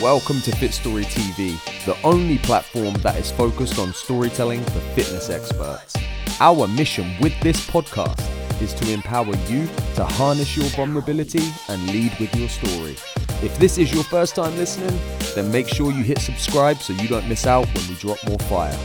[0.00, 5.28] Welcome to Fit Story TV, the only platform that is focused on storytelling for fitness
[5.28, 5.94] experts.
[6.40, 8.22] Our mission with this podcast
[8.62, 12.96] is to empower you to harness your vulnerability and lead with your story.
[13.44, 14.98] If this is your first time listening,
[15.34, 18.38] then make sure you hit subscribe so you don't miss out when we drop more
[18.38, 18.78] fire.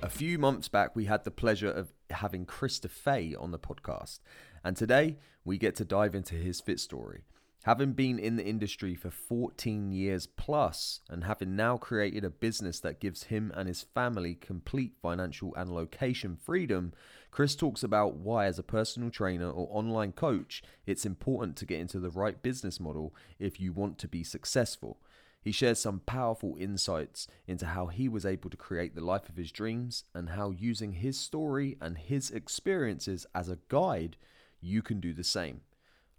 [0.00, 4.20] A few months back, we had the pleasure of having Krista Fay on the podcast,
[4.64, 7.24] and today we get to dive into his fit story.
[7.64, 12.78] Having been in the industry for 14 years plus and having now created a business
[12.80, 16.92] that gives him and his family complete financial and location freedom,
[17.30, 21.80] Chris talks about why, as a personal trainer or online coach, it's important to get
[21.80, 25.00] into the right business model if you want to be successful.
[25.40, 29.36] He shares some powerful insights into how he was able to create the life of
[29.36, 34.18] his dreams and how using his story and his experiences as a guide,
[34.60, 35.62] you can do the same.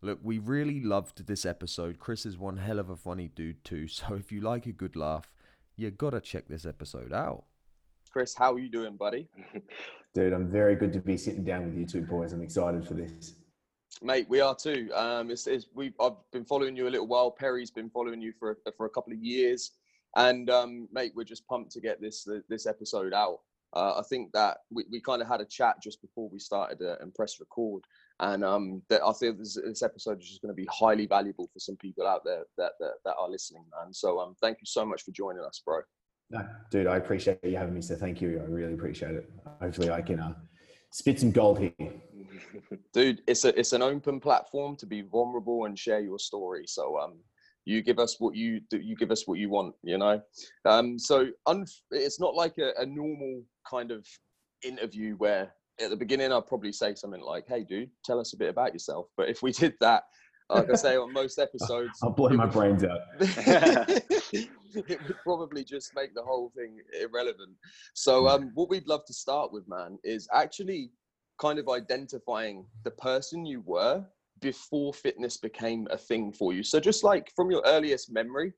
[0.06, 1.98] Look, we really loved this episode.
[1.98, 3.88] Chris is one hell of a funny dude, too.
[3.96, 5.32] So if you like a good laugh,
[5.78, 7.46] you gotta check this episode out.
[8.12, 9.28] Chris, how are you doing, buddy?
[10.14, 12.34] Dude, I'm very good to be sitting down with you two boys.
[12.34, 13.34] I'm excited for this.
[14.02, 14.90] Mate, we are too.
[14.94, 17.32] Um, it's, it's, we I've been following you a little while.
[17.32, 19.72] Perry's been following you for for a couple of years,
[20.16, 23.40] and um, mate, we're just pumped to get this this episode out.
[23.74, 26.82] Uh, I think that we, we kind of had a chat just before we started
[26.82, 27.84] uh, and press record,
[28.20, 31.50] and um, that I think this, this episode is just going to be highly valuable
[31.52, 33.94] for some people out there that, that, that are listening, man.
[33.94, 35.82] So um, thank you so much for joining us, bro.
[36.30, 37.82] No, dude, I appreciate you having me.
[37.82, 38.40] So thank you.
[38.40, 39.30] I really appreciate it.
[39.62, 40.34] Hopefully, I can uh,
[40.92, 41.74] spit some gold here.
[42.94, 46.64] dude, it's a it's an open platform to be vulnerable and share your story.
[46.66, 47.20] So um,
[47.66, 48.80] you give us what you do.
[48.80, 49.76] You give us what you want.
[49.84, 50.22] You know.
[50.66, 54.08] Um, so un- it's not like a, a normal kind of
[54.64, 58.38] interview where at the beginning I'd probably say something like, "Hey, dude, tell us a
[58.38, 60.04] bit about yourself." But if we did that,
[60.50, 63.02] like I say on most episodes, I'll blow my brains out.
[63.20, 67.52] it would probably just make the whole thing irrelevant.
[67.94, 70.92] So, um, what we'd love to start with, man, is actually
[71.40, 74.06] kind of identifying the person you were
[74.42, 76.64] before fitness became a thing for you.
[76.64, 78.54] So, just like from your earliest memory,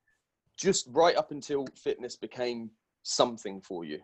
[0.57, 2.71] just right up until fitness became
[3.03, 3.99] something for you.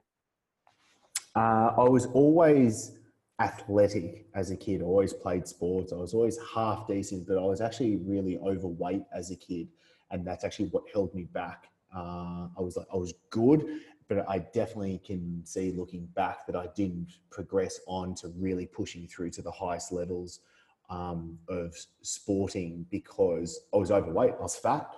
[1.36, 2.92] Uh, I was always
[3.40, 4.82] athletic as a kid.
[4.82, 5.92] I always played sports.
[5.92, 9.68] I was always half decent, but I was actually really overweight as a kid,
[10.12, 11.70] and that's actually what held me back.
[11.96, 16.56] Uh, I was like, I was good, but I definitely can see looking back that
[16.56, 20.40] I didn't progress on to really pushing through to the highest levels
[20.90, 24.34] um, of sporting because I was overweight.
[24.40, 24.90] I was fat,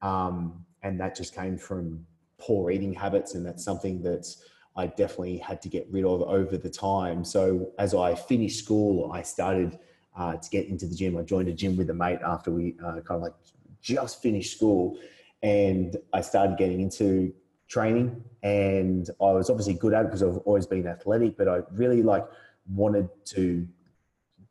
[0.00, 2.06] um, and that just came from
[2.38, 6.56] poor eating habits, and that's something that's I definitely had to get rid of over
[6.56, 7.24] the time.
[7.24, 9.78] So as I finished school, I started
[10.16, 11.16] uh, to get into the gym.
[11.16, 13.34] I joined a gym with a mate after we uh, kind of like
[13.82, 14.98] just finished school,
[15.42, 17.32] and I started getting into
[17.68, 18.22] training.
[18.42, 22.02] And I was obviously good at it because I've always been athletic, but I really
[22.02, 22.26] like
[22.68, 23.66] wanted to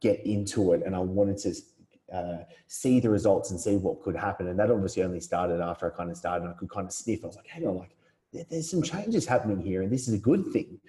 [0.01, 1.55] get into it, and I wanted to.
[2.11, 5.89] Uh, see the results and see what could happen, and that obviously only started after
[5.89, 6.43] I kind of started.
[6.43, 7.23] and I could kind of sniff.
[7.23, 7.95] I was like, "Hang on, like
[8.33, 10.79] there's some changes happening here, and this is a good thing.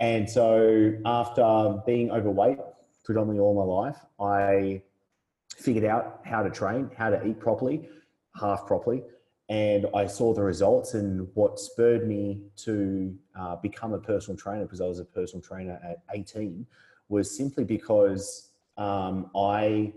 [0.00, 2.58] And so, after being overweight
[3.04, 4.82] predominantly all my life, I
[5.56, 7.88] figured out how to train, how to eat properly,
[8.40, 9.02] half properly,
[9.48, 10.94] and I saw the results.
[10.94, 15.42] And what spurred me to uh, become a personal trainer, because I was a personal
[15.42, 16.66] trainer at 18,
[17.08, 19.92] was simply because um, I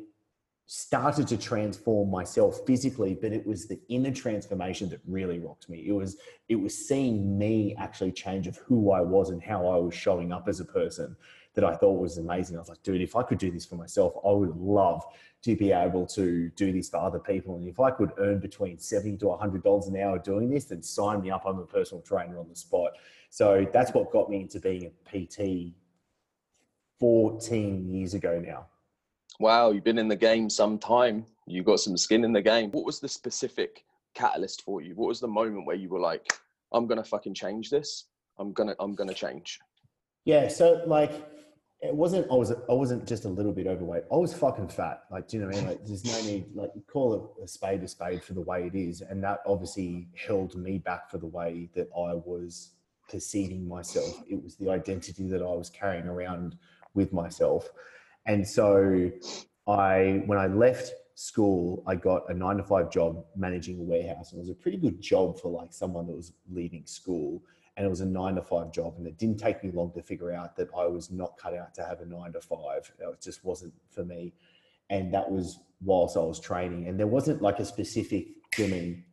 [0.65, 5.83] started to transform myself physically but it was the inner transformation that really rocked me.
[5.85, 9.75] It was it was seeing me actually change of who i was and how i
[9.75, 11.15] was showing up as a person
[11.53, 12.55] that i thought was amazing.
[12.55, 15.03] I was like dude if i could do this for myself i would love
[15.43, 17.57] to be able to do this for other people.
[17.57, 20.81] And if i could earn between 70 to 100 dollars an hour doing this then
[20.81, 21.43] sign me up.
[21.45, 22.91] I'm a personal trainer on the spot.
[23.29, 25.73] So that's what got me into being a pt
[26.99, 28.67] 14 years ago now
[29.39, 31.25] Wow, you've been in the game some time.
[31.47, 32.71] You got some skin in the game.
[32.71, 33.83] What was the specific
[34.13, 34.95] catalyst for you?
[34.95, 36.31] What was the moment where you were like,
[36.71, 38.05] I'm gonna fucking change this.
[38.37, 39.59] I'm gonna I'm gonna change.
[40.25, 41.11] Yeah, so like
[41.81, 44.03] it wasn't I was I wasn't just a little bit overweight.
[44.11, 45.03] I was fucking fat.
[45.11, 45.67] Like, do you know what I mean?
[45.67, 48.75] Like there's no need like call it a spade a spade for the way it
[48.75, 49.01] is.
[49.01, 52.71] And that obviously held me back for the way that I was
[53.09, 54.23] perceiving myself.
[54.29, 56.57] It was the identity that I was carrying around
[56.93, 57.69] with myself.
[58.25, 59.11] And so
[59.67, 64.31] I, when I left school, I got a nine to five job managing a warehouse.
[64.31, 67.41] And it was a pretty good job for like someone that was leaving school.
[67.75, 68.95] And it was a nine to five job.
[68.97, 71.73] And it didn't take me long to figure out that I was not cut out
[71.75, 72.91] to have a nine to five.
[72.99, 74.33] It just wasn't for me.
[74.89, 76.87] And that was whilst I was training.
[76.87, 78.27] And there wasn't like a specific,
[78.59, 79.03] I mean,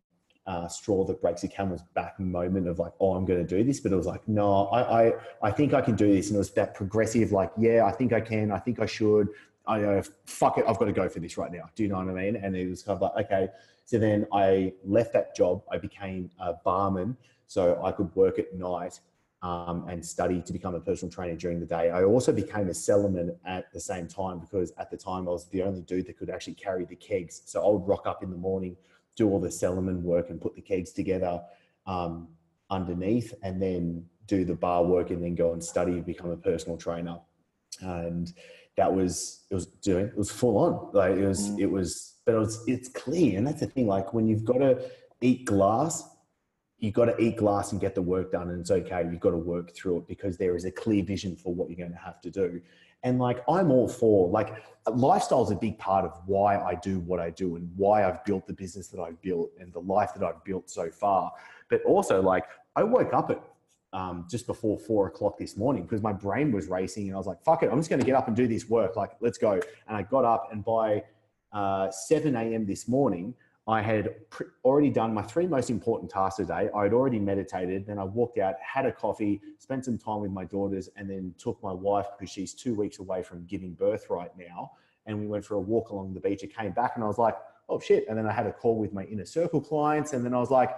[0.47, 3.63] uh, straw that breaks the camel's back moment of like, oh, I'm going to do
[3.63, 3.81] this.
[3.81, 6.29] But it was like, no, I, I, I think I can do this.
[6.29, 8.51] And it was that progressive, like, yeah, I think I can.
[8.51, 9.29] I think I should.
[9.67, 10.65] I uh, fuck it.
[10.67, 11.71] I've got to go for this right now.
[11.75, 12.37] Do you know what I mean?
[12.37, 13.49] And it was kind of like, okay.
[13.85, 15.63] So then I left that job.
[15.71, 17.17] I became a barman
[17.47, 19.01] so I could work at night
[19.43, 21.91] um, and study to become a personal trainer during the day.
[21.91, 25.49] I also became a cellarman at the same time because at the time I was
[25.49, 27.43] the only dude that could actually carry the kegs.
[27.47, 28.77] So I would rock up in the morning,
[29.21, 31.43] do all the cellarman work and put the kegs together
[31.87, 32.27] um,
[32.71, 36.37] underneath and then do the bar work and then go and study and become a
[36.37, 37.19] personal trainer.
[37.81, 38.33] And
[38.77, 40.91] that was, it was doing, it was full on.
[40.95, 41.61] Like it was, mm.
[41.61, 43.37] it was, but it was, it's clear.
[43.37, 44.91] And that's the thing, like when you've got to
[45.21, 46.03] eat glass,
[46.79, 49.33] you've got to eat glass and get the work done and it's okay you've got
[49.33, 51.99] to work through it because there is a clear vision for what you're going to
[51.99, 52.59] have to do
[53.03, 54.55] and like i'm all for like
[54.93, 58.25] lifestyle is a big part of why i do what i do and why i've
[58.25, 61.33] built the business that i've built and the life that i've built so far.
[61.69, 62.45] But also like
[62.77, 63.43] i woke up at
[63.93, 67.27] um, just before four o'clock this morning because my brain was racing and i was
[67.27, 69.39] like fuck it i'm just going to get up and do this work like let's
[69.39, 69.55] go.
[69.89, 71.03] And i got up and by
[71.53, 73.35] uh, 7 a.m this morning
[73.71, 74.17] I had
[74.65, 76.69] already done my three most important tasks a day.
[76.75, 77.87] I had already meditated.
[77.87, 81.33] Then I walked out, had a coffee, spent some time with my daughters, and then
[81.39, 84.73] took my wife, because she's two weeks away from giving birth right now.
[85.07, 86.43] And we went for a walk along the beach.
[86.43, 87.37] I came back and I was like,
[87.69, 88.07] oh shit.
[88.09, 90.15] And then I had a call with my inner circle clients.
[90.15, 90.71] And then I was like,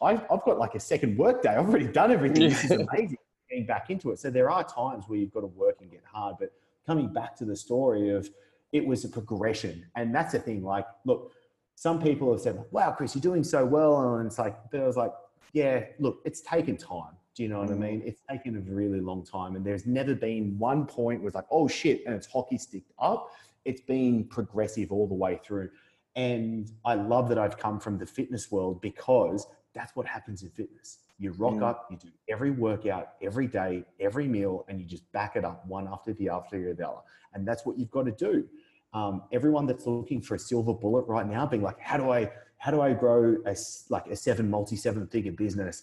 [0.00, 1.50] I've, I've got like a second work day.
[1.50, 2.48] I've already done everything.
[2.48, 3.18] This is amazing.
[3.50, 4.18] Getting back into it.
[4.18, 6.36] So there are times where you've got to work and get hard.
[6.40, 6.52] But
[6.86, 8.30] coming back to the story of
[8.72, 9.84] it was a progression.
[9.94, 10.64] And that's the thing.
[10.64, 11.32] Like, look,
[11.80, 14.16] some people have said, wow, Chris, you're doing so well.
[14.16, 15.14] And it's like, but I was like,
[15.54, 17.14] yeah, look, it's taken time.
[17.34, 17.78] Do you know what I mm.
[17.78, 18.02] mean?
[18.04, 19.56] It's taken a really long time.
[19.56, 22.92] And there's never been one point where it's like, oh shit, and it's hockey sticked
[22.98, 23.30] up.
[23.64, 25.70] It's been progressive all the way through.
[26.16, 30.50] And I love that I've come from the fitness world because that's what happens in
[30.50, 30.98] fitness.
[31.18, 31.62] You rock mm.
[31.62, 35.66] up, you do every workout, every day, every meal, and you just back it up
[35.66, 37.00] one after the after the other.
[37.32, 38.46] And that's what you've got to do
[38.92, 42.30] um, everyone that's looking for a silver bullet right now, being like, how do I,
[42.58, 43.56] how do I grow a
[43.88, 45.82] like a seven multi seven figure business?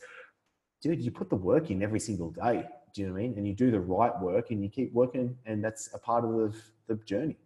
[0.81, 2.65] Dude, you put the work in every single day.
[2.93, 3.33] Do you know what I mean?
[3.37, 6.31] And you do the right work and you keep working, and that's a part of
[6.31, 6.55] the,
[6.87, 7.37] the journey.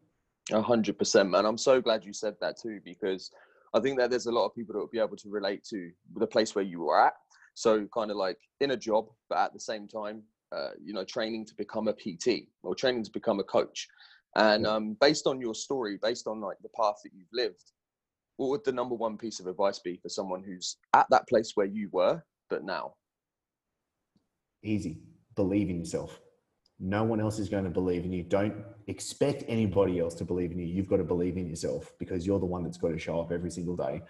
[0.52, 1.46] A hundred percent, man.
[1.46, 3.32] I'm so glad you said that too, because
[3.74, 5.92] I think that there's a lot of people that will be able to relate to
[6.16, 7.14] the place where you were at.
[7.54, 11.06] So kind of like in a job, but at the same time, uh, you know,
[11.06, 13.88] training to become a PT or training to become a coach.
[14.36, 17.72] And um, based on your story, based on like the path that you've lived,
[18.38, 21.52] what would the number one piece of advice be for someone who's at that place
[21.56, 22.94] where you were, but now?
[24.64, 25.00] Easy.
[25.36, 26.20] Believe in yourself.
[26.80, 28.24] No one else is going to believe in you.
[28.24, 28.56] Don't
[28.88, 30.66] expect anybody else to believe in you.
[30.66, 33.32] You've got to believe in yourself because you're the one that's got to show up
[33.32, 34.02] every single day.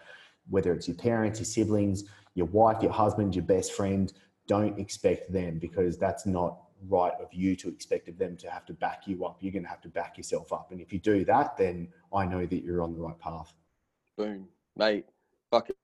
[0.50, 4.14] Whether it's your parents, your siblings, your wife, your husband, your best friend,
[4.48, 6.58] don't expect them because that's not
[6.88, 9.38] right of you to expect of them to have to back you up.
[9.40, 10.72] You're going to have to back yourself up.
[10.72, 13.54] And if you do that, then I know that you're on the right path.
[14.18, 15.06] Boom, mate.
[15.52, 15.76] Fucking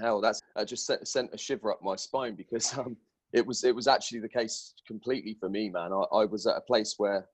[0.00, 0.20] hell.
[0.20, 2.96] That's I just sent, sent a shiver up my spine because um,
[3.32, 5.92] it was it was actually the case completely for me, man.
[5.92, 7.26] I, I was at a place where,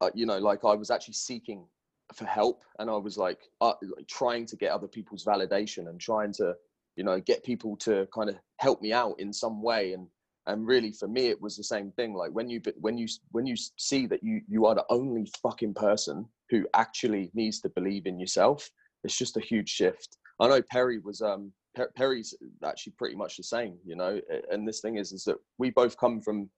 [0.00, 1.66] uh, you know, like I was actually seeking
[2.14, 6.00] for help, and I was like, uh, like trying to get other people's validation and
[6.00, 6.54] trying to,
[6.96, 10.06] you know, get people to kind of help me out in some way and
[10.46, 12.14] and really for me it was the same thing.
[12.14, 15.74] Like when you when you when you see that you you are the only fucking
[15.74, 18.70] person who actually needs to believe in yourself
[19.04, 20.18] it's just a huge shift.
[20.40, 21.52] I know perry was um
[21.96, 22.34] perry's
[22.64, 24.20] actually pretty much the same you know?
[24.50, 26.50] And this thing is is that we both come from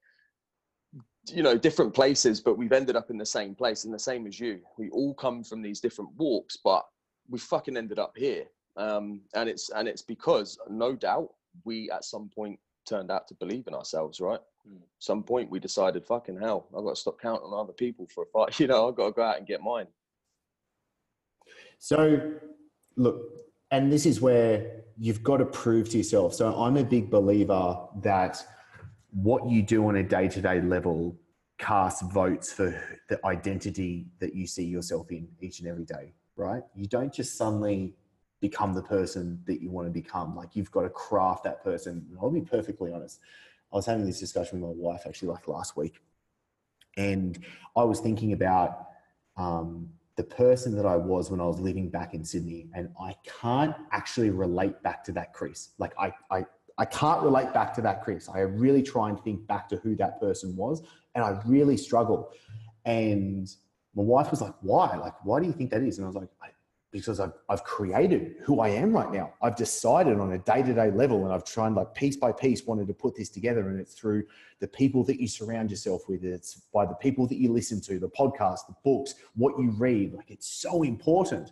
[1.29, 4.27] you know different places but we've ended up in the same place and the same
[4.27, 4.61] as you.
[4.79, 6.85] We all come from these different walks but
[7.29, 8.45] we fucking ended up here.
[8.77, 11.31] Um and it's and it's because no doubt
[11.65, 14.41] we at some point turned out to believe in ourselves, right?
[14.69, 14.81] Mm.
[14.99, 18.25] Some point we decided, fucking hell, I've got to stop counting on other people for
[18.25, 18.59] a fight.
[18.65, 19.87] You know, I've got to go out and get mine.
[21.79, 22.33] So,
[22.97, 23.21] look,
[23.71, 26.35] and this is where you've got to prove to yourself.
[26.35, 28.45] So, I'm a big believer that
[29.11, 31.17] what you do on a day to day level
[31.59, 32.75] casts votes for
[33.09, 36.63] the identity that you see yourself in each and every day, right?
[36.75, 37.95] You don't just suddenly
[38.49, 40.37] become the person that you want to become.
[40.37, 42.05] Like you've got to craft that person.
[42.11, 43.21] And I'll be perfectly honest.
[43.73, 45.95] I was having this discussion with my wife actually like last week,
[46.99, 47.39] and
[47.75, 48.89] I was thinking about
[49.39, 53.17] um, the person that I was when I was living back in Sydney, and I
[53.41, 55.71] can't actually relate back to that Chris.
[55.79, 56.45] Like I, I,
[56.77, 58.29] I can't relate back to that Chris.
[58.29, 60.83] I really try and think back to who that person was,
[61.15, 62.31] and I really struggle.
[62.85, 63.49] And
[63.97, 64.95] my wife was like, "Why?
[64.97, 66.29] Like, why do you think that is?" And I was like,
[66.95, 69.35] because I've, I've created who I am right now.
[69.43, 72.65] I've decided on a day to day level, and I've tried like piece by piece
[72.67, 73.69] wanted to put this together.
[73.69, 74.23] And it's through
[74.61, 77.99] the people that you surround yourself with, it's by the people that you listen to,
[77.99, 80.15] the podcast, the books, what you read.
[80.15, 81.51] Like it's so important.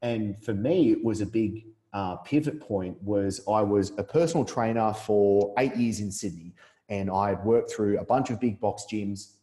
[0.00, 2.96] And for me, it was a big uh, pivot point.
[3.02, 6.54] Was I was a personal trainer for eight years in Sydney,
[6.88, 9.34] and I had worked through a bunch of big box gyms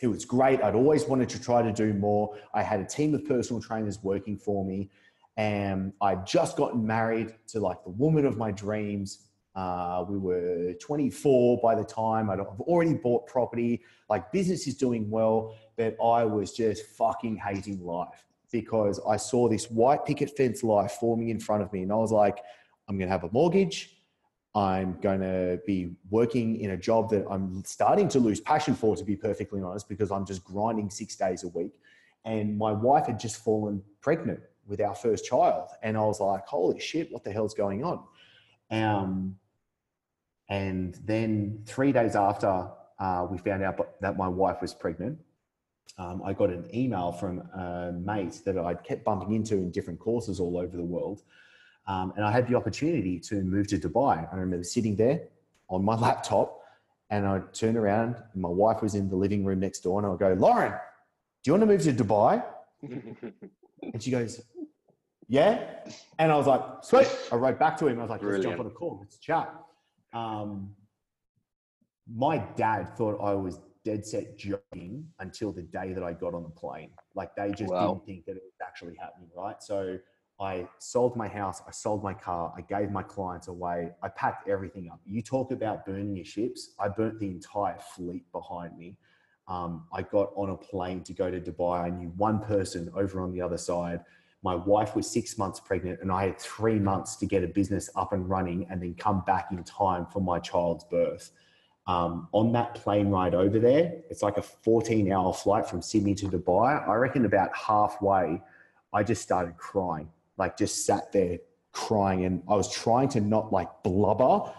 [0.00, 0.62] it was great.
[0.62, 2.36] I'd always wanted to try to do more.
[2.54, 4.90] I had a team of personal trainers working for me,
[5.36, 9.26] and I'd just gotten married to like the woman of my dreams.
[9.54, 13.82] Uh, we were 24 by the time I'd already bought property.
[14.08, 19.48] Like business is doing well, but I was just fucking hating life because I saw
[19.48, 22.38] this white picket fence life forming in front of me, and I was like,
[22.88, 23.99] I'm to have a mortgage.
[24.54, 28.96] I'm going to be working in a job that I'm starting to lose passion for,
[28.96, 31.72] to be perfectly honest, because I'm just grinding six days a week.
[32.24, 35.68] And my wife had just fallen pregnant with our first child.
[35.82, 38.02] And I was like, holy shit, what the hell's going on?
[38.70, 39.36] Um,
[40.48, 45.18] and then three days after uh, we found out that my wife was pregnant,
[45.96, 50.00] um, I got an email from a mate that I'd kept bumping into in different
[50.00, 51.22] courses all over the world
[51.86, 54.32] um, and I had the opportunity to move to Dubai.
[54.32, 55.22] I remember sitting there
[55.68, 56.60] on my laptop
[57.10, 60.12] and I turned around and my wife was in the living room next door and
[60.12, 62.44] I go, Lauren, do you want to move to Dubai?
[62.82, 64.40] and she goes,
[65.28, 65.64] yeah.
[66.18, 67.08] And I was like, sweet.
[67.32, 67.98] I wrote back to him.
[67.98, 68.98] I was like, let's jump on a call.
[69.00, 69.52] Let's chat.
[70.12, 70.74] Um,
[72.12, 76.42] my dad thought I was dead set joking until the day that I got on
[76.42, 76.90] the plane.
[77.14, 77.94] Like they just wow.
[77.94, 79.62] didn't think that it was actually happening, right?
[79.62, 79.98] So
[80.40, 84.48] I sold my house, I sold my car, I gave my clients away, I packed
[84.48, 84.98] everything up.
[85.04, 88.96] You talk about burning your ships, I burnt the entire fleet behind me.
[89.48, 91.82] Um, I got on a plane to go to Dubai.
[91.82, 94.00] I knew one person over on the other side.
[94.42, 97.90] My wife was six months pregnant, and I had three months to get a business
[97.94, 101.32] up and running and then come back in time for my child's birth.
[101.86, 106.14] Um, on that plane ride over there, it's like a 14 hour flight from Sydney
[106.14, 106.88] to Dubai.
[106.88, 108.40] I reckon about halfway,
[108.94, 110.08] I just started crying
[110.40, 111.38] like just sat there
[111.72, 114.52] crying and I was trying to not like blubber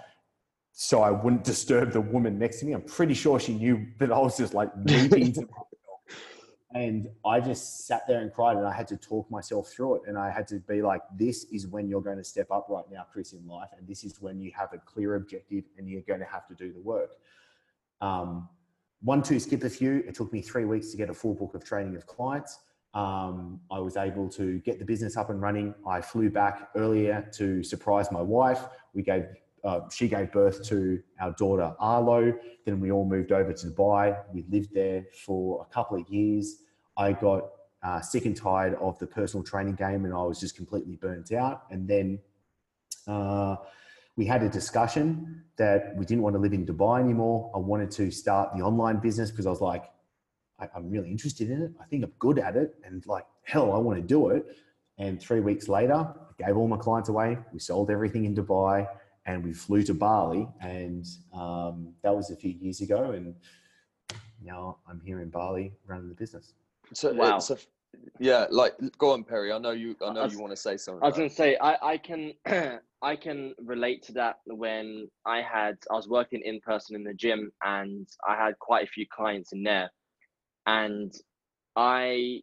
[0.73, 2.73] so I wouldn't disturb the woman next to me.
[2.73, 5.67] I'm pretty sure she knew that I was just like weeping to myself.
[6.73, 10.01] And I just sat there and cried and I had to talk myself through it.
[10.07, 12.85] And I had to be like, this is when you're going to step up right
[12.89, 13.69] now, Chris, in life.
[13.77, 16.55] And this is when you have a clear objective and you're going to have to
[16.55, 17.11] do the work.
[17.99, 18.47] Um,
[19.01, 20.03] one, two, skip a few.
[20.07, 22.59] It took me three weeks to get a full book of training of clients
[22.93, 25.73] um, I was able to get the business up and running.
[25.87, 28.61] I flew back earlier to surprise my wife.
[28.93, 29.25] We gave
[29.63, 32.33] uh, she gave birth to our daughter Arlo.
[32.65, 34.17] Then we all moved over to Dubai.
[34.33, 36.63] We lived there for a couple of years.
[36.97, 37.43] I got
[37.83, 41.31] uh, sick and tired of the personal training game, and I was just completely burnt
[41.31, 41.63] out.
[41.69, 42.19] And then
[43.07, 43.57] uh,
[44.15, 47.51] we had a discussion that we didn't want to live in Dubai anymore.
[47.55, 49.85] I wanted to start the online business because I was like,
[50.61, 51.71] I, am really interested in it.
[51.81, 52.75] I think I'm good at it.
[52.83, 54.45] And like, hell, I want to do it.
[54.97, 57.37] And three weeks later, I gave all my clients away.
[57.51, 58.87] We sold everything in Dubai
[59.25, 60.47] and we flew to Bali.
[60.61, 63.11] And um, that was a few years ago.
[63.11, 63.35] And
[64.43, 66.53] now I'm here in Bali running the business.
[66.93, 67.39] So, wow.
[67.39, 67.57] So,
[68.19, 69.51] yeah, like, go on, Perry.
[69.51, 69.95] I know you.
[70.05, 71.03] I know was, you want to say something.
[71.03, 72.33] I was going to say, I, I can,
[73.01, 74.37] I can relate to that.
[74.45, 78.83] When I had, I was working in person in the gym, and I had quite
[78.83, 79.89] a few clients in there,
[80.65, 81.13] and
[81.75, 82.41] I,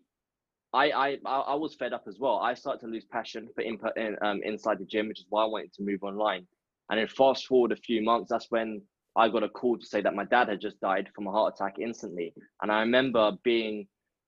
[0.72, 2.38] I, I, I was fed up as well.
[2.38, 5.44] I started to lose passion for input in, um, inside the gym, which is why
[5.44, 6.46] I wanted to move online.
[6.90, 8.82] And then fast forward a few months, that's when
[9.16, 11.54] I got a call to say that my dad had just died from a heart
[11.54, 12.32] attack instantly.
[12.62, 13.86] And I remember being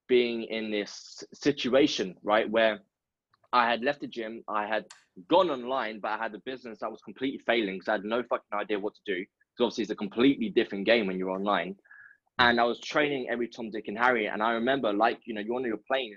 [0.08, 2.80] being in this situation, right, where
[3.52, 4.86] I had left the gym, I had
[5.28, 8.22] gone online, but I had a business that was completely failing because I had no
[8.24, 9.20] fucking idea what to do.
[9.20, 11.76] Because obviously it's a completely different game when you're online
[12.40, 14.26] and I was training every Tom, Dick, and Harry.
[14.26, 16.16] And I remember, like, you know, you're on your plane,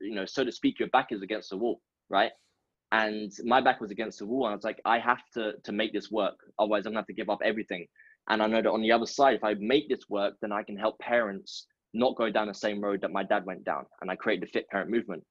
[0.00, 1.80] you know, so to speak, your back is against the wall,
[2.10, 2.30] right?
[2.92, 5.72] And my back was against the wall, and I was like, I have to to
[5.72, 7.86] make this work, otherwise I'm gonna have to give up everything.
[8.28, 10.62] And I know that on the other side, if I make this work, then I
[10.62, 14.10] can help parents not go down the same road that my dad went down, and
[14.10, 15.24] I created the Fit Parent Movement.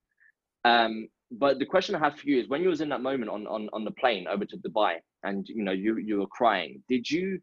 [0.65, 3.29] Um, but the question I have for you is, when you was in that moment
[3.29, 6.83] on on on the plane over to Dubai, and you know you you were crying,
[6.89, 7.39] did you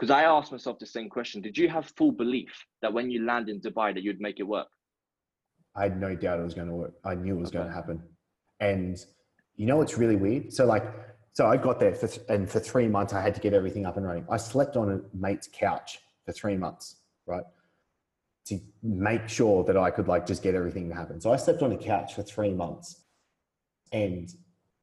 [0.00, 1.42] because I asked myself the same question.
[1.42, 4.44] Did you have full belief that when you land in Dubai that you'd make it
[4.44, 4.68] work?
[5.76, 6.94] I had no doubt it was going to work.
[7.04, 7.58] I knew it was okay.
[7.58, 8.02] going to happen.
[8.60, 8.96] And
[9.56, 10.54] you know what's really weird?
[10.54, 10.84] So like,
[11.34, 13.84] so I got there for th- and for three months I had to get everything
[13.84, 14.24] up and running.
[14.30, 17.44] I slept on a mate's couch for three months, right?
[18.46, 21.20] To make sure that I could like just get everything to happen.
[21.20, 23.04] So I slept on a couch for three months.
[23.92, 24.32] and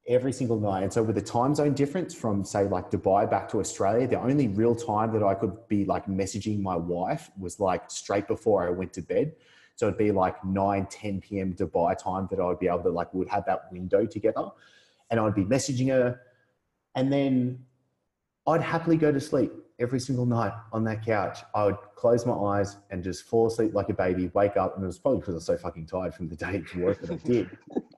[0.07, 0.83] every single night.
[0.83, 4.19] And so with the time zone difference from say like Dubai back to Australia, the
[4.19, 8.65] only real time that I could be like messaging my wife was like straight before
[8.65, 9.33] I went to bed.
[9.75, 11.53] So it'd be like 9, 10 p.m.
[11.53, 14.49] Dubai time that I would be able to like, would have that window together.
[15.11, 16.19] And I'd be messaging her.
[16.95, 17.65] And then
[18.47, 21.39] I'd happily go to sleep every single night on that couch.
[21.53, 24.75] I would close my eyes and just fall asleep like a baby, wake up.
[24.75, 27.01] And it was probably because I was so fucking tired from the day to work
[27.01, 27.57] that I did.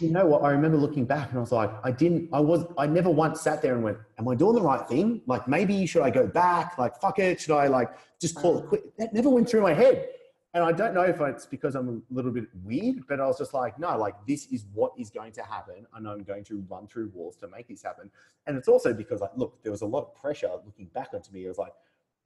[0.00, 0.42] you know what?
[0.42, 3.40] I remember looking back and I was like, I didn't, I was, I never once
[3.40, 5.22] sat there and went, Am I doing the right thing?
[5.26, 6.78] Like, maybe should I go back?
[6.78, 7.40] Like, fuck it.
[7.40, 8.68] Should I like just call it mm.
[8.68, 8.96] quit?
[8.98, 10.08] That never went through my head.
[10.54, 13.38] And I don't know if it's because I'm a little bit weird, but I was
[13.38, 15.84] just like, no, like this is what is going to happen.
[15.94, 18.08] And I'm going to run through walls to make this happen.
[18.46, 21.32] And it's also because, like, look, there was a lot of pressure looking back onto
[21.32, 21.44] me.
[21.44, 21.72] It was like,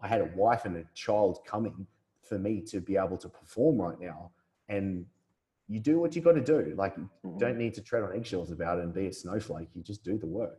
[0.02, 1.87] I had a wife and a child coming
[2.23, 4.30] for me to be able to perform right now.
[4.68, 5.06] And
[5.68, 6.75] you do what you got to do.
[6.76, 7.38] Like, you Mm.
[7.38, 9.68] don't need to tread on eggshells about it and be a snowflake.
[9.75, 10.58] You just do the work.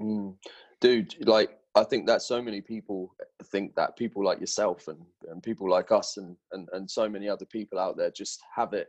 [0.00, 0.36] Mm.
[0.80, 3.14] Dude, like I think that so many people
[3.44, 4.98] think that people like yourself and,
[5.28, 8.72] and people like us and, and, and so many other people out there just have
[8.72, 8.88] it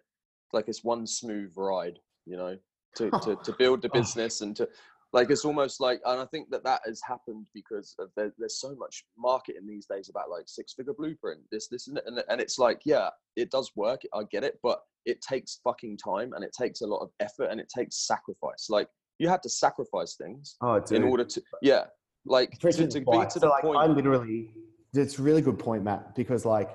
[0.54, 2.58] like it's one smooth ride, you know,
[2.96, 3.94] to, to, to build the Oh.
[4.00, 4.68] business and to
[5.14, 8.60] like it's almost like and I think that that has happened because of there, there's
[8.60, 12.42] so much marketing these days about like six figure blueprint this this and, and and
[12.42, 16.44] it's like yeah it does work I get it but it takes fucking time and
[16.44, 18.88] it takes a lot of effort and it takes sacrifice like
[19.20, 21.86] you had to sacrifice things Oh, in order to yeah
[22.26, 24.52] like to, to be to So, the like, point I literally,
[24.94, 26.70] it's a really good point, Matt, because like,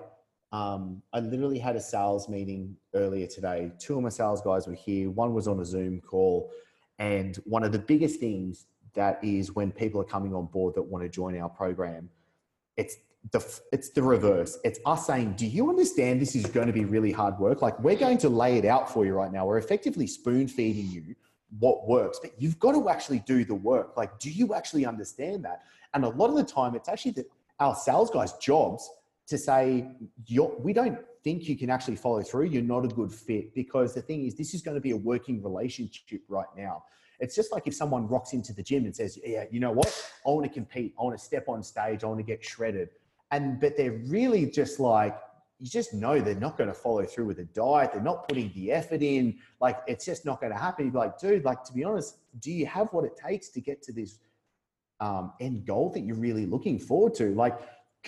[0.53, 3.73] um, I literally had a sales meeting earlier today.
[3.79, 5.11] Two of my sales guys were here.
[5.11, 6.51] One was on a Zoom call,
[6.99, 10.83] and one of the biggest things that is when people are coming on board that
[10.83, 12.09] want to join our program,
[12.77, 12.97] it's
[13.33, 14.59] the it's the reverse.
[14.65, 17.61] It's us saying, "Do you understand this is going to be really hard work?
[17.63, 19.47] Like, we're going to lay it out for you right now.
[19.47, 21.15] We're effectively spoon feeding you."
[21.59, 23.97] what works, but you've got to actually do the work.
[23.97, 25.63] Like, do you actually understand that?
[25.95, 27.27] And a lot of the time, it's actually the,
[27.61, 28.91] our sales guys' jobs
[29.29, 29.89] to say,
[30.59, 32.45] we don't think you can actually follow through.
[32.45, 34.97] You're not a good fit because the thing is, this is going to be a
[34.97, 36.85] working relationship right now.
[37.19, 39.91] It's just like if someone rocks into the gym and says, Yeah, you know what?
[40.25, 40.95] I want to compete.
[40.97, 42.05] I want to step on stage.
[42.05, 42.91] I want to get shredded.
[43.33, 45.19] And, but they're really just like,
[45.59, 47.91] you just know they're not going to follow through with a diet.
[47.93, 49.37] They're not putting the effort in.
[49.61, 50.85] Like it's just not going to happen.
[50.85, 53.61] You'd be like, dude, like to be honest, do you have what it takes to
[53.61, 54.21] get to this
[55.01, 57.35] um, end goal that you're really looking forward to?
[57.35, 57.59] Like,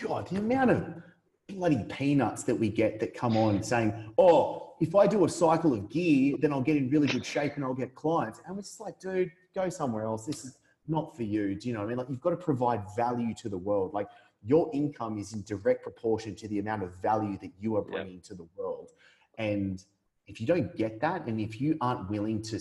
[0.00, 1.02] God, the amount of
[1.48, 5.72] bloody peanuts that we get that come on saying, oh, if I do a cycle
[5.74, 8.40] of gear, then I'll get in really good shape and I'll get clients.
[8.46, 10.24] And we're just like, dude, go somewhere else.
[10.26, 11.54] This is not for you.
[11.54, 11.98] Do you know what I mean?
[11.98, 13.92] Like you've got to provide value to the world.
[13.92, 14.08] Like
[14.44, 17.96] your income is in direct proportion to the amount of value that you are Yeah.
[17.96, 18.90] bringing to the world.
[19.38, 19.82] And
[20.26, 22.60] if you don't get that, and if you aren't willing to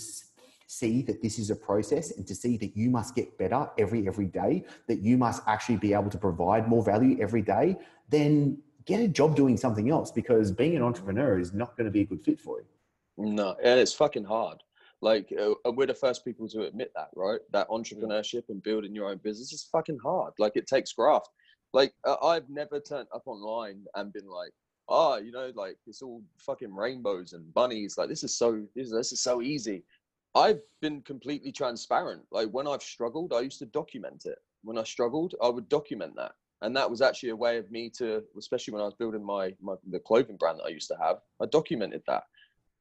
[0.70, 4.08] see that this is a process and to see that you must get better every
[4.08, 7.76] every day, that you must actually be able to provide more value every day,
[8.10, 11.92] then get a job doing something else because being an entrepreneur is not going to
[11.92, 12.66] be a good fit for you.
[13.18, 14.64] No, and it's fucking hard.
[15.02, 17.40] Like uh, uh, we're the first people to admit that, right?
[17.52, 20.34] That entrepreneurship and building your own business is fucking hard.
[20.40, 21.30] Like it takes graft.
[21.74, 24.52] Like uh, I've never turned up online and been like,
[24.90, 27.98] oh, you know, like it's all fucking rainbows and bunnies.
[27.98, 29.84] Like this is so this, this is so easy.
[30.34, 32.24] I've been completely transparent.
[32.32, 34.38] Like when I've struggled, I used to document it.
[34.64, 36.34] When I struggled, I would document that.
[36.62, 39.54] And that was actually a way of me to, especially when I was building my,
[39.62, 42.24] my the clothing brand that I used to have, I documented that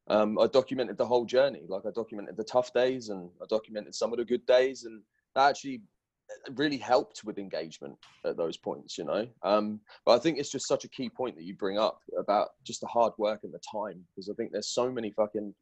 [0.09, 1.63] um, I documented the whole journey.
[1.69, 5.03] Like I documented the tough days and I documented some of the good days, and
[5.35, 5.83] that actually
[6.31, 8.97] uh, really helped with engagement at those points.
[8.97, 11.79] You know, um, but I think it's just such a key point that you bring
[11.79, 15.11] up about just the hard work and the time, because I think there's so many
[15.11, 15.53] fucking,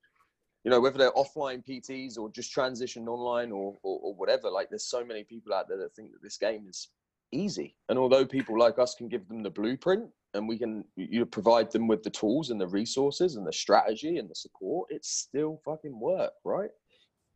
[0.64, 4.50] you know, whether they're offline PTs or just transitioned online or, or or whatever.
[4.50, 6.88] Like there's so many people out there that think that this game is
[7.34, 11.24] easy, and although people like us can give them the blueprint and we can you
[11.24, 15.08] provide them with the tools and the resources and the strategy and the support it's
[15.08, 16.70] still fucking work right?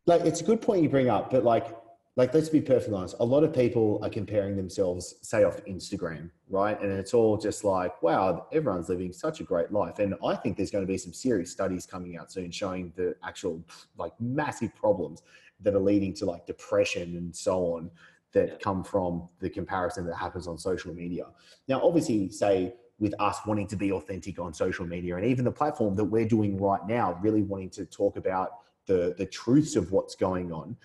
[0.06, 1.74] Like it's a good point you bring up but like
[2.16, 3.14] like let's be perfectly honest.
[3.20, 6.80] A lot of people are comparing themselves say off instagram right?
[6.80, 10.00] And it's all just like wow everyone's living such a great life.
[10.00, 13.14] And i think there's going to be some serious studies coming out soon showing the
[13.22, 13.62] actual
[13.96, 15.22] like massive problems
[15.60, 17.90] that are leading to like depression and so on
[18.32, 18.56] that Yeah.
[18.58, 21.26] come from the comparison that happens on social media.
[21.66, 25.52] Now obviously say with us wanting to be authentic on social media and even the
[25.52, 29.92] platform that we're doing right now really wanting to talk about the the truths of
[29.92, 30.76] what's going on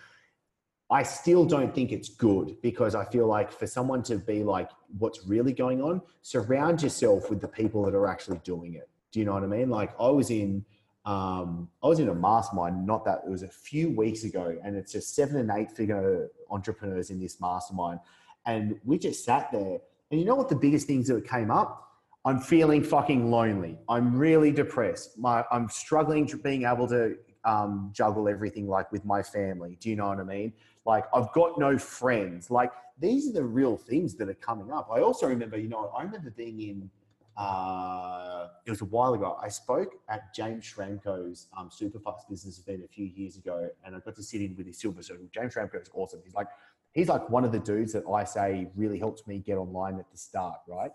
[0.91, 4.69] i still don't think it's good because i feel like for someone to be like
[4.99, 6.01] what's really going on?
[6.21, 8.87] Surround yourself with the people that are actually doing it.
[9.11, 9.69] Do you know what i mean?
[9.69, 10.63] Like i was in
[11.05, 14.75] Um, I was in a mastermind, not that it was a few weeks ago, and
[14.75, 17.99] it's just seven and eight figure entrepreneurs in this mastermind.
[18.45, 19.79] And we just sat there.
[20.11, 21.89] And you know what the biggest things that came up?
[22.25, 23.77] I'm feeling fucking lonely.
[23.89, 25.17] I'm really depressed.
[25.17, 29.77] My, I'm struggling to being able to um, juggle everything like with my family.
[29.81, 30.53] Do you know what I mean?
[30.85, 32.49] Like I've got no friends.
[32.49, 34.89] Like these are the real things that are coming up.
[34.93, 36.89] I also remember, you know, I remember being in.
[37.35, 39.37] Uh, it was a while ago.
[39.41, 43.99] I spoke at James Schramko's um, Superfast Business event a few years ago, and I
[43.99, 45.25] got to sit in with his silver circle.
[45.33, 46.21] James Schramko is awesome.
[46.23, 46.47] He's like,
[46.93, 50.09] he's like one of the dudes that I say really helped me get online at
[50.11, 50.91] the start, right?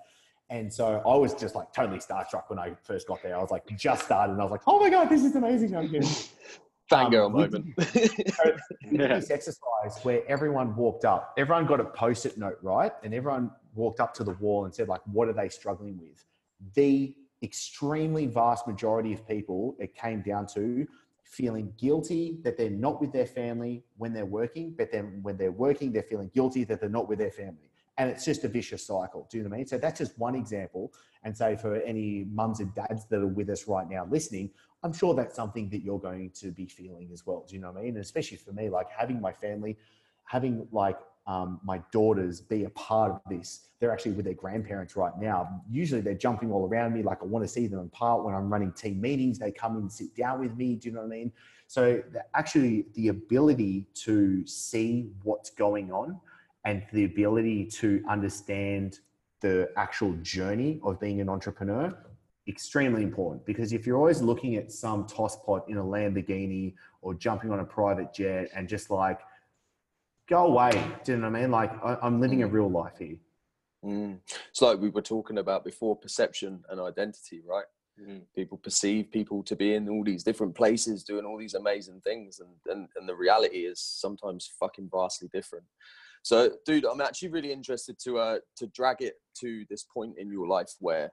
[0.51, 3.37] And so I was just like totally starstruck when I first got there.
[3.37, 5.77] I was like just started, and I was like, "Oh my god, this is amazing!"
[5.77, 6.09] I'm getting
[6.91, 7.75] fangirl um, moment.
[8.91, 9.19] yeah.
[9.19, 12.93] This exercise where everyone walked up, everyone got a post-it note, right?
[13.05, 16.25] And everyone walked up to the wall and said, like, what are they struggling with?
[16.75, 20.87] The extremely vast majority of people, it came down to
[21.23, 25.53] feeling guilty that they're not with their family when they're working, but then when they're
[25.53, 27.71] working, they're feeling guilty that they're not with their family.
[27.99, 29.27] And it's just a vicious cycle.
[29.31, 29.67] Do you know what I mean?
[29.67, 30.93] So that's just one example.
[31.25, 34.51] And say for any mums and dads that are with us right now listening,
[34.83, 37.45] I'm sure that's something that you're going to be feeling as well.
[37.49, 37.95] Do you know what I mean?
[37.97, 39.77] And especially for me, like having my family,
[40.25, 40.97] having like
[41.29, 43.69] um, my daughters be a part of this.
[43.79, 45.63] They're actually with their grandparents right now.
[45.71, 47.03] Usually they're jumping all around me.
[47.03, 49.39] Like I want to see them apart when I'm running team meetings.
[49.39, 50.77] They come and sit down with me.
[50.77, 51.33] Do you know what I mean?
[51.67, 52.03] So
[52.35, 56.19] actually the ability to see what's going on
[56.65, 59.01] and the ability to understand
[59.41, 61.95] the actual journey of being an entrepreneur
[62.49, 67.51] extremely important because if you're always looking at some tosspot in a Lamborghini or jumping
[67.51, 69.21] on a private jet and just like
[70.29, 70.71] go away,
[71.05, 71.51] do you know what I mean?
[71.51, 72.53] Like I, am living a mm.
[72.53, 73.17] real life here.
[73.85, 74.19] Mm.
[74.51, 77.65] It's like we were talking about before perception and identity, right?
[78.01, 78.23] Mm.
[78.35, 82.41] People perceive people to be in all these different places doing all these amazing things,
[82.41, 85.65] and, and, and the reality is sometimes fucking vastly different.
[86.23, 90.31] So, dude, I'm actually really interested to uh, to drag it to this point in
[90.31, 91.13] your life where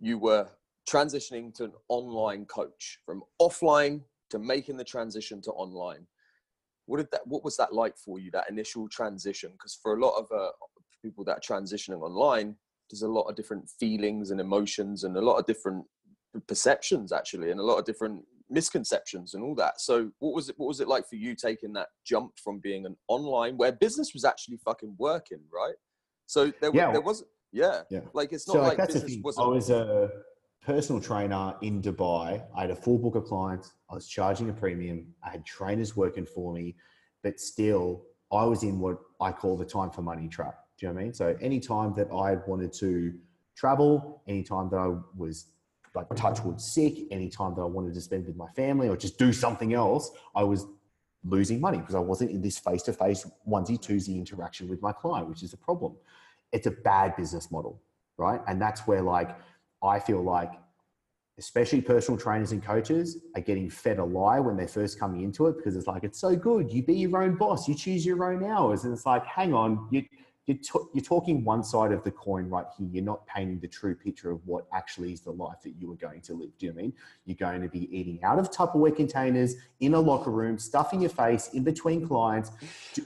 [0.00, 0.46] you were
[0.88, 6.06] transitioning to an online coach from offline to making the transition to online.
[6.86, 7.26] What did that?
[7.26, 8.30] What was that like for you?
[8.30, 9.52] That initial transition?
[9.52, 10.50] Because for a lot of uh,
[11.02, 12.56] people that are transitioning online,
[12.90, 15.84] there's a lot of different feelings and emotions and a lot of different
[16.46, 19.80] perceptions actually, and a lot of different misconceptions and all that.
[19.80, 20.58] So what was it?
[20.58, 24.12] What was it like for you taking that jump from being an online where business
[24.12, 25.74] was actually fucking working, right?
[26.26, 26.92] So there, yeah.
[26.92, 28.00] there was yeah, yeah.
[28.12, 29.46] Like it's not so like, like business wasn't.
[29.46, 30.10] I was a
[30.64, 32.42] personal trainer in Dubai.
[32.56, 33.72] I had a full book of clients.
[33.90, 35.06] I was charging a premium.
[35.22, 36.76] I had trainers working for me,
[37.22, 40.54] but still, I was in what I call the time for money trap.
[40.78, 41.14] Do you know what I mean?
[41.14, 43.14] So anytime that I wanted to
[43.54, 45.46] travel, anytime that I was
[45.94, 49.18] like touch wood sick, anytime that I wanted to spend with my family or just
[49.18, 50.66] do something else, I was
[51.24, 54.92] losing money because I wasn't in this face to face onesie twosie interaction with my
[54.92, 55.94] client, which is a problem.
[56.52, 57.80] It's a bad business model,
[58.16, 58.40] right?
[58.48, 59.36] And that's where like
[59.84, 60.52] I feel like
[61.38, 65.46] especially personal trainers and coaches are getting fed a lie when they're first coming into
[65.48, 66.72] it because it's like it's so good.
[66.72, 67.68] You be your own boss.
[67.68, 68.84] You choose your own hours.
[68.84, 69.88] And it's like hang on.
[69.90, 70.04] You
[70.46, 70.58] you're,
[70.92, 72.86] you're talking one side of the coin right here.
[72.92, 75.96] You're not painting the true picture of what actually is the life that you are
[75.96, 76.50] going to live.
[76.58, 76.92] Do you mean?
[77.24, 81.10] You're going to be eating out of Tupperware containers in a locker room, stuffing your
[81.10, 82.50] face in between clients,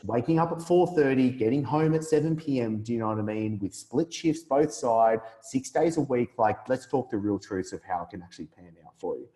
[0.04, 2.82] waking up at 4.30, getting home at 7 p.m.
[2.82, 3.60] Do you know what I mean?
[3.60, 6.30] With split shifts both sides, six days a week.
[6.38, 9.28] Like, let's talk the real truths of how it can actually pan out for you.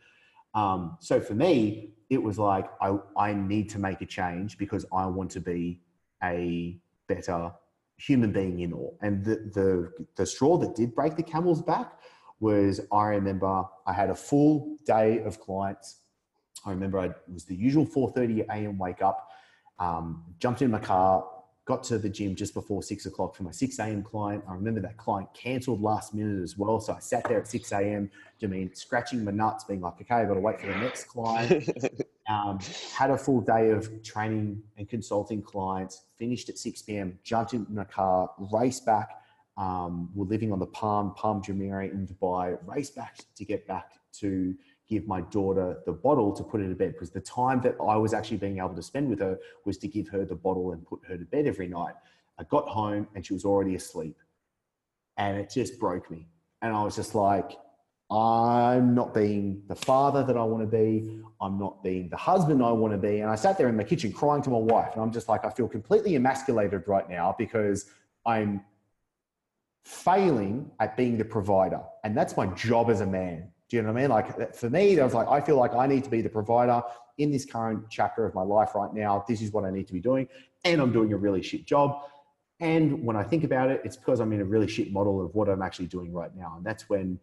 [0.54, 4.84] Um, so for me, it was like, I, I need to make a change because
[4.92, 5.80] I want to be
[6.22, 7.52] a better
[8.06, 8.98] human being in all.
[9.00, 11.92] And the, the, the straw that did break the camel's back
[12.40, 15.98] was I remember I had a full day of clients.
[16.66, 18.78] I remember I, it was the usual 4.30 a.m.
[18.78, 19.28] wake up,
[19.78, 21.24] um, jumped in my car,
[21.64, 24.02] got to the gym just before six o'clock for my 6 a.m.
[24.02, 24.42] client.
[24.48, 26.80] I remember that client canceled last minute as well.
[26.80, 28.10] So I sat there at 6 a.m.
[28.40, 31.04] You mean scratching my nuts, being like, okay, I've got to wait for the next
[31.04, 31.68] client.
[32.32, 32.58] um,
[32.94, 37.66] had a full day of training and consulting clients, finished at 6 p.m., jumped in
[37.68, 39.10] my car, raced back.
[39.58, 43.92] Um, we're living on the Palm, Palm Jumeirah in Dubai, raced back to get back
[44.20, 44.54] to
[44.88, 47.96] give my daughter the bottle to put her to bed because the time that I
[47.96, 50.86] was actually being able to spend with her was to give her the bottle and
[50.86, 51.94] put her to bed every night.
[52.38, 54.16] I got home and she was already asleep.
[55.18, 56.28] And it just broke me.
[56.62, 57.52] And I was just like,
[58.12, 61.20] I'm not being the father that I want to be.
[61.40, 63.20] I'm not being the husband I want to be.
[63.20, 64.92] And I sat there in my kitchen crying to my wife.
[64.92, 67.86] And I'm just like, I feel completely emasculated right now because
[68.26, 68.62] I'm
[69.84, 71.80] failing at being the provider.
[72.04, 73.48] And that's my job as a man.
[73.68, 74.10] Do you know what I mean?
[74.10, 76.82] Like for me, I was like, I feel like I need to be the provider
[77.16, 79.24] in this current chapter of my life right now.
[79.26, 80.28] This is what I need to be doing,
[80.64, 82.02] and I'm doing a really shit job.
[82.60, 85.34] And when I think about it, it's because I'm in a really shit model of
[85.34, 86.54] what I'm actually doing right now.
[86.56, 87.18] And that's when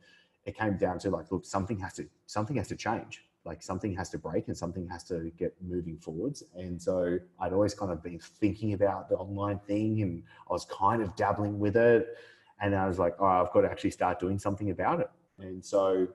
[0.45, 3.23] it came down to like, look, something has to something has to change.
[3.45, 6.43] Like something has to break and something has to get moving forwards.
[6.56, 10.65] And so I'd always kind of been thinking about the online thing and I was
[10.65, 12.17] kind of dabbling with it.
[12.62, 15.10] And I was like, oh, I've got to actually start doing something about it.
[15.39, 16.10] And so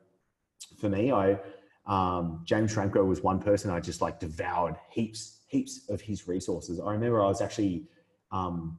[0.78, 1.38] for me, I
[1.86, 6.80] um, James Schramko was one person I just like devoured heaps, heaps of his resources.
[6.80, 7.84] I remember I was actually
[8.32, 8.78] um,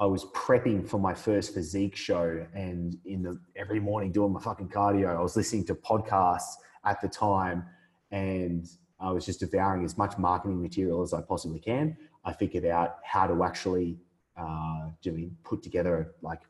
[0.00, 4.40] I was prepping for my first physique show, and in the every morning doing my
[4.40, 6.54] fucking cardio, I was listening to podcasts
[6.86, 7.66] at the time,
[8.10, 8.66] and
[8.98, 11.98] I was just devouring as much marketing material as I possibly can.
[12.24, 13.98] I figured out how to actually
[14.38, 16.40] uh, doing put together like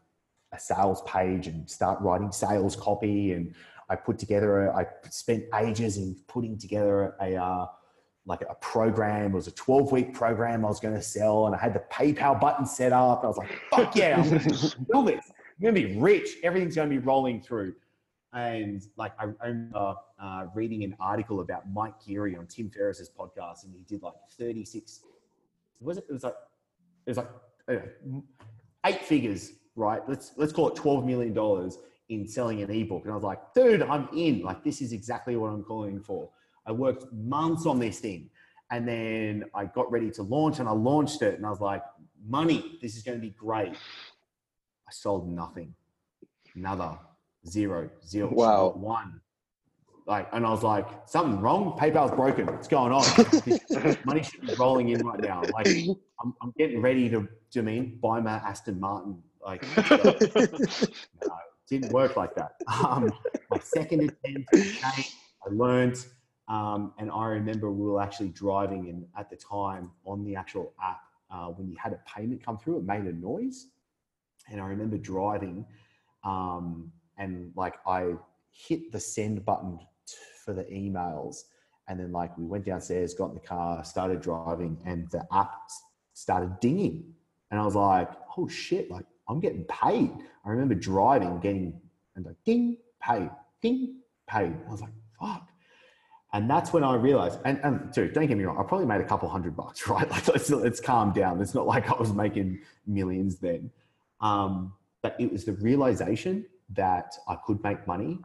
[0.52, 3.52] a sales page and start writing sales copy, and
[3.88, 4.66] I put together.
[4.66, 7.34] A, I spent ages in putting together a.
[7.34, 7.66] Uh,
[8.26, 9.32] like a program.
[9.32, 11.82] It was a 12 week program I was going to sell, and I had the
[11.92, 13.24] PayPal button set up.
[13.24, 14.74] I was like, fuck yeah, I'm going to do this.
[14.74, 14.86] I'm
[15.62, 16.36] going to be rich.
[16.42, 17.74] Everything's going to be rolling through.
[18.32, 23.64] And like, I remember uh, reading an article about Mike Geary on Tim Ferriss's podcast,
[23.64, 25.00] and he did like 36.
[25.80, 26.04] Was it?
[26.08, 26.36] It was like,
[27.06, 27.28] it was like
[28.86, 30.00] eight figures, right?
[30.08, 31.78] Let's let's call it 12 million dollars
[32.08, 33.02] in selling an ebook.
[33.04, 34.42] And I was like, dude, I'm in.
[34.42, 36.28] Like, this is exactly what I'm calling for.
[36.70, 38.30] I worked months on this thing.
[38.70, 41.82] And then I got ready to launch and I launched it and I was like,
[42.24, 43.72] money, this is going to be great.
[43.72, 45.74] I sold nothing.
[46.54, 46.96] Another
[47.44, 48.68] zero, zero, wow.
[48.76, 49.20] one.
[50.06, 51.76] Like, and I was like, something wrong?
[51.76, 52.46] PayPal's broken.
[52.46, 53.04] What's going on?
[54.04, 55.42] money should be rolling in right now.
[55.52, 55.66] Like,
[56.22, 59.20] I'm, I'm getting ready to, do you mean buy my Aston Martin?
[59.44, 60.14] Like, no,
[61.68, 62.52] didn't work like that.
[62.68, 63.12] Um,
[63.50, 65.04] my second attempt, I
[65.50, 66.04] learned
[66.50, 70.72] um, and I remember we were actually driving, and at the time on the actual
[70.82, 73.68] app, uh, when you had a payment come through, it made a noise.
[74.50, 75.64] And I remember driving,
[76.24, 78.14] um, and like I
[78.50, 79.78] hit the send button
[80.44, 81.44] for the emails,
[81.86, 85.54] and then like we went downstairs, got in the car, started driving, and the app
[86.14, 87.14] started dinging,
[87.52, 90.10] and I was like, "Oh shit!" Like I'm getting paid.
[90.44, 91.80] I remember driving, getting
[92.16, 93.30] and like ding, paid,
[93.62, 94.56] ding, paid.
[94.66, 95.49] I was like, "Fuck."
[96.32, 99.00] And that's when I realized, and, and dude, don't get me wrong, I probably made
[99.00, 100.08] a couple hundred bucks, right?
[100.08, 101.40] Like let's, down.
[101.40, 103.70] It's not like I was making millions then.
[104.20, 108.18] Um, but it was the realization that I could make money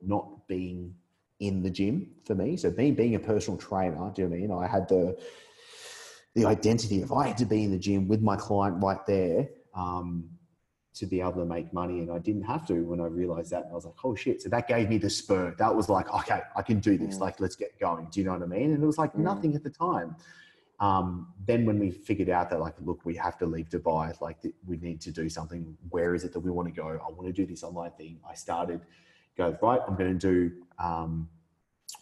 [0.00, 0.94] not being
[1.40, 2.56] in the gym for me.
[2.56, 4.52] So me being a personal trainer, do you know I mean?
[4.52, 5.18] I had the,
[6.34, 9.48] the identity of I had to be in the gym with my client right there.
[9.74, 10.28] Um,
[10.94, 13.64] to be able to make money and I didn't have to when I realized that
[13.64, 15.54] and I was like oh shit so that gave me the spur.
[15.58, 17.20] That was like okay I can do this mm.
[17.20, 18.08] like let's get going.
[18.10, 18.72] Do you know what I mean?
[18.72, 19.18] And it was like mm.
[19.18, 20.16] nothing at the time.
[20.80, 24.38] Um, then when we figured out that like look we have to leave Dubai like
[24.66, 26.88] we need to do something where is it that we want to go?
[26.88, 28.18] I want to do this online thing.
[28.28, 28.80] I started
[29.36, 31.28] go right I'm going to do um,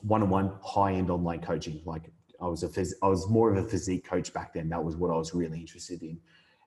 [0.02, 1.80] one-on-one high-end online coaching.
[1.84, 4.68] Like I was a phys- I was more of a physique coach back then.
[4.68, 6.18] That was what I was really interested in.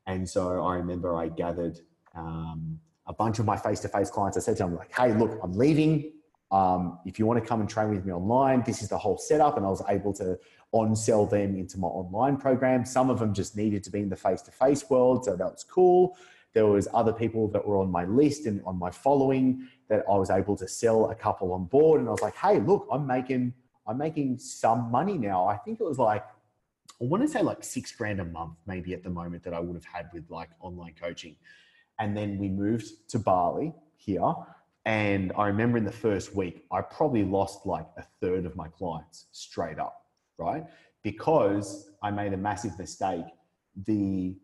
[0.08, 1.80] And so I remember I gathered
[2.16, 5.54] um, a bunch of my face-to-face clients, I said to them like, "Hey, look, I'm
[5.54, 6.12] leaving.
[6.52, 9.18] Um, if you want to come and train with me online, this is the whole
[9.18, 10.40] setup." And I was able to
[10.72, 12.86] on-sell them into my online program.
[12.86, 16.18] Some of them just needed to be in the face-to-face world, so that was cool.
[16.54, 20.16] There was other people that were on my list and on my following that I
[20.16, 22.00] was able to sell a couple on board.
[22.00, 23.54] And I was like, "Hey, look, I'm making
[23.88, 25.46] I'm making some money now.
[25.46, 26.26] I think it was like
[27.02, 29.60] I want to say like six grand a month, maybe at the moment that I
[29.60, 31.36] would have had with like online coaching.
[32.00, 34.34] And then we moved to Bali here.
[34.86, 38.68] And I remember in the first week, I probably lost like a third of my
[38.68, 40.06] clients straight up,
[40.38, 40.64] right?
[41.02, 43.26] Because I made a massive mistake.
[43.86, 44.36] The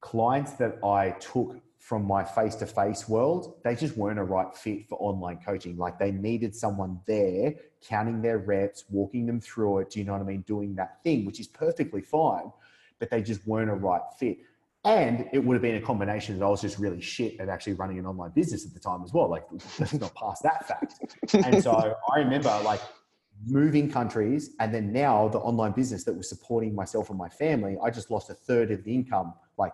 [0.00, 4.56] clients that I took from my face to face world, they just weren't a right
[4.56, 5.76] fit for online coaching.
[5.76, 9.90] Like they needed someone there counting their reps, walking them through it.
[9.90, 10.40] Do you know what I mean?
[10.40, 12.50] Doing that thing, which is perfectly fine,
[12.98, 14.38] but they just weren't a right fit.
[14.86, 17.72] And it would have been a combination that I was just really shit at actually
[17.72, 19.28] running an online business at the time as well.
[19.28, 19.44] Like,
[19.80, 20.94] let's not pass that fact.
[21.34, 22.80] And so I remember like
[23.46, 27.76] moving countries and then now the online business that was supporting myself and my family,
[27.82, 29.72] I just lost a third of the income, like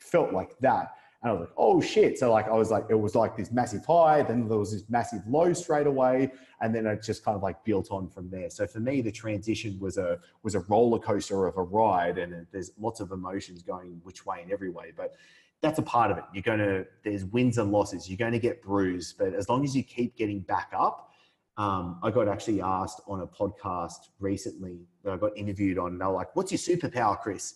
[0.00, 0.92] felt like that.
[1.22, 2.16] And I was like, oh shit.
[2.16, 4.84] So like I was like, it was like this massive high, then there was this
[4.88, 6.30] massive low straight away.
[6.60, 8.50] And then it just kind of like built on from there.
[8.50, 12.18] So for me, the transition was a was a roller coaster of a ride.
[12.18, 14.92] And there's lots of emotions going which way and every way.
[14.96, 15.14] But
[15.60, 16.24] that's a part of it.
[16.32, 18.08] You're gonna there's wins and losses.
[18.08, 19.18] You're going to get bruised.
[19.18, 21.10] But as long as you keep getting back up,
[21.56, 25.92] um, I got actually asked on a podcast recently that I got interviewed on.
[25.92, 27.54] And they were like, "What's your superpower, Chris?"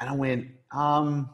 [0.00, 1.30] And I went, um,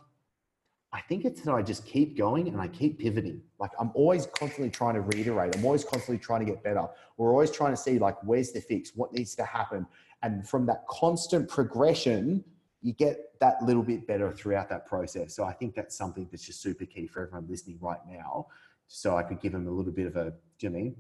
[0.93, 3.43] "I think it's that I just keep going and I keep pivoting.
[3.59, 5.57] Like I'm always constantly trying to reiterate.
[5.57, 6.87] I'm always constantly trying to get better.
[7.17, 9.87] We're always trying to see like where's the fix, what needs to happen,
[10.23, 12.45] and from that constant progression."
[12.83, 15.35] You get that little bit better throughout that process.
[15.37, 18.47] So I think that's something that's just super key for everyone listening right now.
[18.87, 20.83] So I could give them a little bit of a, do you know what I
[20.85, 20.97] mean?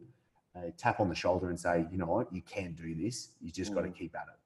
[0.56, 3.30] a tap on the shoulder and say, you know what, you can do this.
[3.40, 3.94] You just got to Mm.
[3.94, 4.39] keep at it.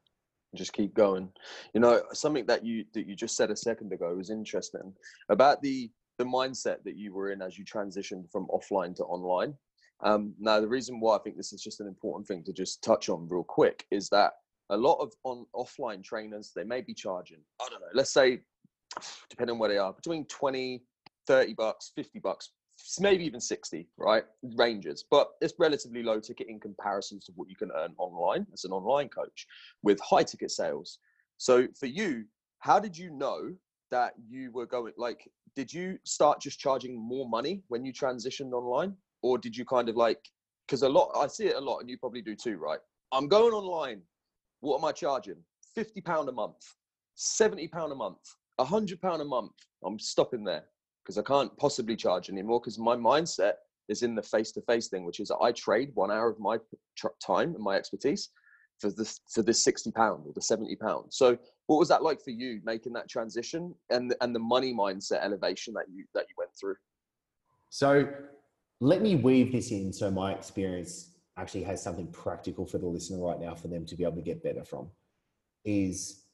[0.54, 1.28] Just keep going.
[1.74, 4.92] You know something that you that you just said a second ago was interesting
[5.28, 9.54] about the the mindset that you were in as you transitioned from offline to online.
[10.00, 12.82] Um, now the reason why i think this is just an important thing to just
[12.82, 14.32] touch on real quick is that
[14.70, 18.40] a lot of on offline trainers they may be charging i don't know let's say
[19.30, 20.82] depending on where they are between 20
[21.26, 22.50] 30 bucks 50 bucks
[23.00, 24.24] maybe even 60 right
[24.56, 28.64] ranges but it's relatively low ticket in comparison to what you can earn online as
[28.64, 29.46] an online coach
[29.82, 30.98] with high ticket sales.
[31.38, 32.24] So for you
[32.58, 33.54] how did you know
[33.90, 38.52] that you were going like did you start just charging more money when you transitioned
[38.52, 38.94] online?
[39.22, 40.18] Or did you kind of like
[40.66, 42.80] because a lot i see it a lot and you probably do too right?
[43.12, 44.02] I'm going online.
[44.60, 45.36] What am i charging?
[45.74, 46.56] 50 pound a month
[47.14, 49.52] 70 pound a month 100 pound a month.
[49.84, 50.64] I'm stopping there
[51.04, 53.54] because i can't possibly charge anymore because my mindset
[53.88, 56.58] is in the face-to-face thing which is i trade one hour of my
[57.24, 58.30] time and my expertise
[58.80, 62.20] for this for this 60 pound or the 70 pound so what was that like
[62.22, 66.34] for you making that transition and and the money mindset elevation that you that you
[66.36, 66.76] went through
[67.70, 68.08] So
[68.80, 73.18] let me weave this in so my experience actually has something practical for the listener
[73.18, 74.88] right now for them to be able to get better from.
[75.64, 76.24] Is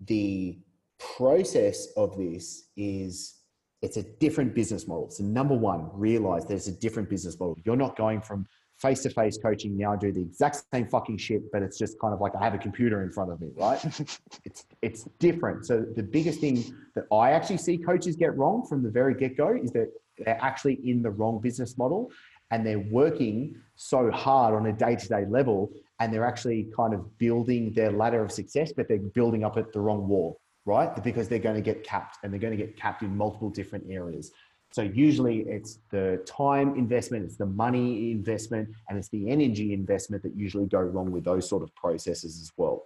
[0.00, 0.58] the
[0.98, 3.41] process of this is
[3.82, 5.10] it's a different business model.
[5.10, 7.58] So number one, realize there's a different business model.
[7.64, 8.46] You're not going from
[8.78, 12.20] face-to-face coaching now I do the exact same fucking shit, but it's just kind of
[12.20, 13.84] like I have a computer in front of me, right?
[14.44, 15.66] it's it's different.
[15.66, 16.64] So the biggest thing
[16.94, 20.74] that I actually see coaches get wrong from the very get-go is that they're actually
[20.88, 22.10] in the wrong business model
[22.50, 27.72] and they're working so hard on a day-to-day level and they're actually kind of building
[27.74, 31.02] their ladder of success, but they're building up at the wrong wall, right?
[31.02, 33.84] Because they're going to get capped and they're going to get capped in multiple different
[33.90, 34.32] areas.
[34.72, 40.22] So usually it's the time investment, it's the money investment, and it's the energy investment
[40.22, 42.84] that usually go wrong with those sort of processes as well.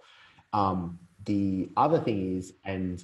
[0.51, 3.03] Um, the other thing is, and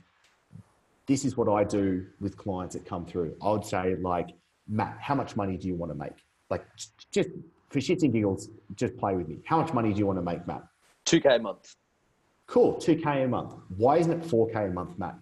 [1.06, 3.36] this is what I do with clients that come through.
[3.42, 4.30] I would say, like,
[4.68, 6.14] Matt, how much money do you want to make?
[6.50, 6.66] Like,
[7.12, 7.30] just
[7.70, 9.40] for shits and giggles, just play with me.
[9.46, 10.64] How much money do you want to make, Matt?
[11.06, 11.76] 2k a month
[12.48, 13.54] Cool, 2K a month.
[13.78, 15.16] Why isn't it 4K a month, Matt?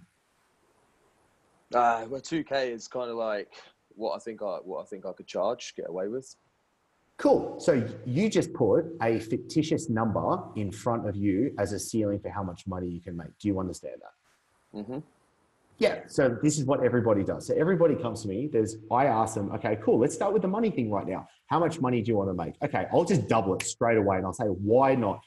[1.74, 3.54] uh well 2k is kind of like
[3.96, 6.36] what i think i what i think i could charge get away with
[7.22, 7.60] Cool.
[7.60, 12.30] So you just put a fictitious number in front of you as a ceiling for
[12.30, 13.38] how much money you can make.
[13.38, 14.80] Do you understand that?
[14.80, 15.00] Mm-hmm.
[15.78, 16.00] Yeah.
[16.08, 17.46] So this is what everybody does.
[17.46, 18.50] So everybody comes to me.
[18.52, 20.00] There's I ask them, okay, cool.
[20.00, 21.28] Let's start with the money thing right now.
[21.46, 22.56] How much money do you want to make?
[22.64, 25.22] Okay, I'll just double it straight away, and I'll say, why not?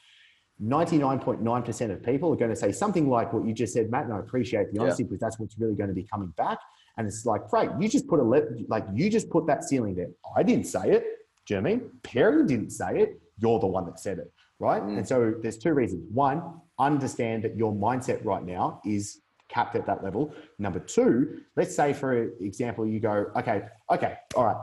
[0.63, 4.13] 99.9% of people are going to say something like what you just said, Matt, and
[4.13, 4.81] I appreciate the Yeah.
[4.83, 6.59] honesty because that's what's really going to be coming back.
[6.97, 9.95] And it's like, great, you just put a le- like you just put that ceiling
[9.95, 10.09] there.
[10.35, 11.03] I didn't say it.
[11.45, 11.89] Do you know I mean?
[12.03, 13.21] Perry didn't say it.
[13.37, 14.81] You're the one that said it, right?
[14.81, 14.99] Mm.
[14.99, 16.05] And so there's two reasons.
[16.13, 20.33] One, understand that your mindset right now is capped at that level.
[20.57, 24.57] Number two, let's say for example, you go, okay, okay, all right.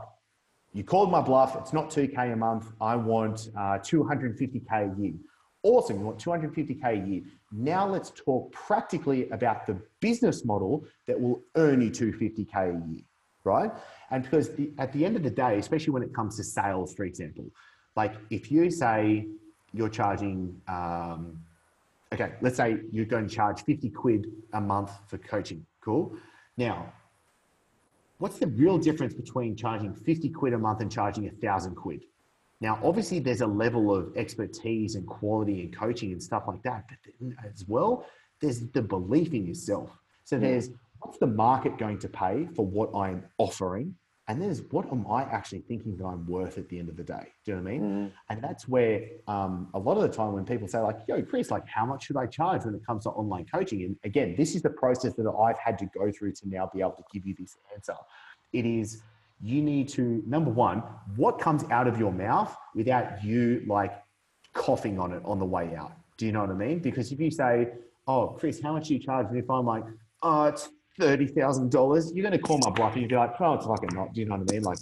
[0.72, 1.55] You called my bluff.
[1.61, 2.72] It's not 2K a month.
[2.81, 5.12] I want uh, 250K a year.
[5.64, 6.01] Awesome.
[6.01, 7.22] You want 250K a year.
[7.53, 13.03] Now let's talk practically about the business model that will earn you 250K a year,
[13.44, 13.70] right?
[14.11, 16.94] And because the, at the end of the day, especially when it comes to sales,
[16.94, 17.44] for example,
[17.94, 19.29] like if you say
[19.72, 21.38] you're charging, um,
[22.12, 25.64] okay, let's say you're going to charge 50 quid a month for coaching.
[25.81, 26.16] Cool.
[26.57, 26.92] Now,
[28.18, 32.05] what's the real difference between charging 50 quid a month and charging a thousand quid?
[32.63, 36.85] Now, obviously, there's a level of expertise and quality and coaching and stuff like that,
[36.89, 36.99] but
[37.45, 38.07] as well,
[38.41, 39.91] there's the belief in yourself.
[40.23, 43.97] So there's what's the market going to pay for what I'm offering,
[44.29, 47.03] and there's what am I actually thinking that I'm worth at the end of the
[47.03, 47.33] day.
[47.45, 47.83] Do you know what I mean?
[47.83, 48.07] Mm-hmm.
[48.31, 51.51] And that's where um, a lot of the time when people say like, "Yo, Chris,
[51.51, 54.55] like, how much should I charge when it comes to online coaching?" And again, this
[54.55, 57.27] is the process that I've had to go through to now be able to give
[57.27, 57.97] you this answer.
[58.53, 59.03] It is
[59.43, 60.82] you need to number one,
[61.16, 63.93] what comes out of your mouth without you like
[64.55, 65.93] coughing on it on the way out.
[66.16, 66.78] Do you know what I mean?
[66.78, 67.68] Because if you say,
[68.07, 69.84] "Oh, Chris, how much do you charge?" and if I'm like,
[70.22, 70.68] "Oh, it's
[70.99, 73.66] thirty thousand dollars," you're going to call my bluff and you'd be like, "Oh, it's
[73.66, 74.62] fucking not." Do you know what I mean?
[74.62, 74.78] Like,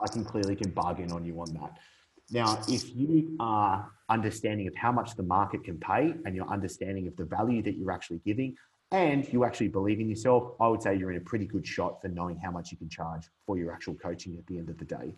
[0.00, 1.76] I can clearly can bargain on you on that.
[2.30, 7.06] Now, if you are understanding of how much the market can pay and your understanding
[7.06, 8.56] of the value that you're actually giving,
[8.92, 12.00] and you actually believe in yourself, I would say you're in a pretty good shot
[12.02, 14.78] for knowing how much you can charge for your actual coaching at the end of
[14.78, 15.14] the day.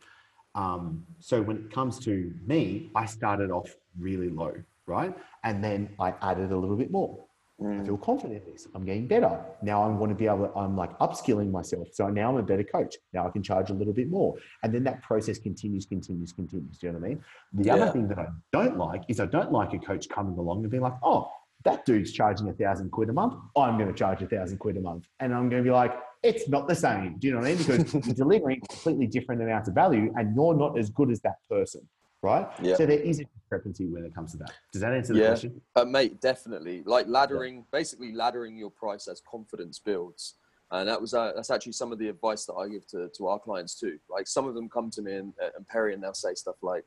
[0.54, 4.54] Um, so when it comes to me, I started off really low,
[4.86, 5.12] right?
[5.42, 7.18] And then I added a little bit more.
[7.60, 7.80] Mm.
[7.80, 8.68] I feel confident in this.
[8.74, 9.40] I'm getting better.
[9.62, 11.88] Now I want to be able to, I'm like upskilling myself.
[11.92, 12.96] So now I'm a better coach.
[13.12, 14.36] Now I can charge a little bit more.
[14.62, 16.78] And then that process continues, continues, continues.
[16.78, 17.24] Do you know what I mean?
[17.52, 17.74] The yeah.
[17.74, 20.70] other thing that I don't like is I don't like a coach coming along and
[20.70, 21.30] being like, oh,
[21.64, 23.34] that dude's charging a thousand quid a month.
[23.56, 25.06] I'm going to charge a thousand quid a month.
[25.20, 27.16] And I'm going to be like, it's not the same.
[27.18, 27.58] Do you know what I mean?
[27.58, 31.36] Because you're delivering completely different amounts of value and you're not as good as that
[31.48, 31.86] person
[32.24, 32.48] right?
[32.62, 32.76] Yeah.
[32.76, 34.52] So there is a discrepancy when it comes to that.
[34.72, 35.26] Does that answer the yeah.
[35.26, 35.60] question?
[35.76, 36.82] Uh, mate, definitely.
[36.84, 37.62] Like laddering, yeah.
[37.70, 40.36] basically laddering your price as confidence builds.
[40.70, 43.26] And that was uh, that's actually some of the advice that I give to, to
[43.28, 43.98] our clients too.
[44.08, 46.84] Like some of them come to me and, and Perry and they'll say stuff like,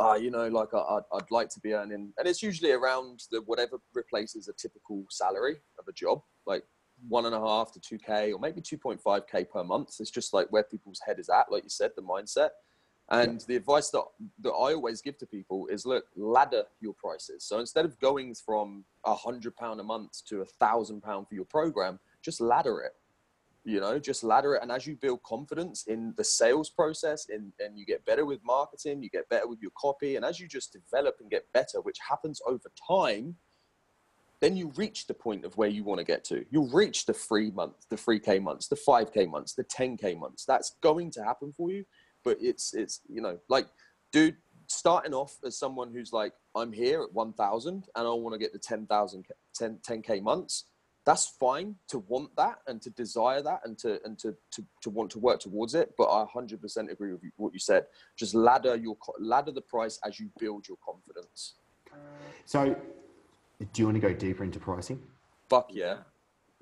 [0.00, 3.20] ah, you know, like I, would I'd like to be earning, and it's usually around
[3.30, 6.64] the whatever replaces a typical salary of a job, like
[7.08, 9.90] one and a half to two k, or maybe two point five k per month.
[10.00, 12.50] It's just like where people's head is at, like you said, the mindset.
[13.12, 14.04] And the advice that,
[14.42, 17.44] that I always give to people is look, ladder your prices.
[17.44, 21.34] So instead of going from a hundred pound a month to a thousand pound for
[21.34, 22.92] your program, just ladder it.
[23.64, 24.62] You know, just ladder it.
[24.62, 28.40] And as you build confidence in the sales process in, and you get better with
[28.44, 30.16] marketing, you get better with your copy.
[30.16, 33.36] And as you just develop and get better, which happens over time,
[34.40, 36.46] then you reach the point of where you want to get to.
[36.50, 40.46] You'll reach the free month, the 3K months, the 5K months, the 10K months.
[40.46, 41.84] That's going to happen for you
[42.24, 43.66] but it's it's you know like
[44.12, 44.36] dude
[44.66, 48.52] starting off as someone who's like i'm here at 1000 and i want to get
[48.52, 50.64] the 10000 10, 10k months
[51.06, 54.90] that's fine to want that and to desire that and to and to, to to
[54.90, 57.86] want to work towards it but i 100% agree with what you said.
[58.16, 61.54] Just ladder your ladder the price as you build your confidence.
[62.44, 62.76] So
[63.72, 65.00] do you want to go deeper into pricing?
[65.48, 65.98] Fuck yeah.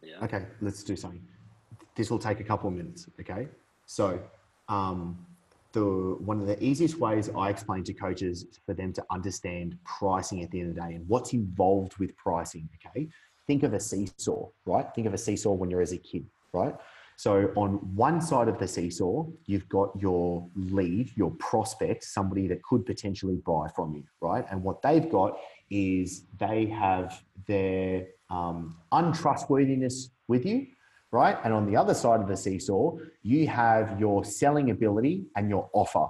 [0.03, 0.23] Yeah.
[0.23, 1.23] Okay let's do something.
[1.95, 3.49] This will take a couple of minutes okay?
[3.87, 4.21] So
[4.69, 5.27] um,
[5.73, 10.43] the one of the easiest ways I explain to coaches for them to understand pricing
[10.43, 12.69] at the end of the day and what's involved with pricing.
[12.77, 13.09] Okay,
[13.49, 14.87] think of a seesaw, right?
[14.95, 16.77] Think of a seesaw when you're as a kid, right?
[17.17, 22.63] So on one side of the seesaw, you've got your lead, your prospect, somebody that
[22.63, 24.45] could potentially buy from you, right?
[24.53, 25.37] And what they've got
[25.69, 30.69] is they have their um, untrustworthiness with you
[31.11, 31.39] right?
[31.45, 35.71] And on the other side of the seesaw, you have your selling ability and your
[35.73, 36.07] offer,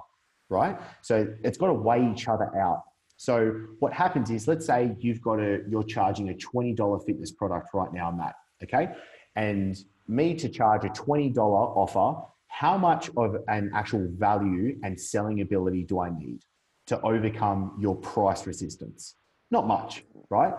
[0.49, 0.77] right?
[1.01, 2.83] So it's got to weigh each other out.
[3.19, 7.69] So what happens is, let's say you've got a, you're charging a $20 fitness product
[7.73, 8.93] right now, Matt, okay?
[9.35, 15.41] And me to charge a $20 offer, how much of an actual value and selling
[15.41, 16.39] ability do I need
[16.87, 19.15] to overcome your price resistance?
[19.51, 20.53] Not much, right?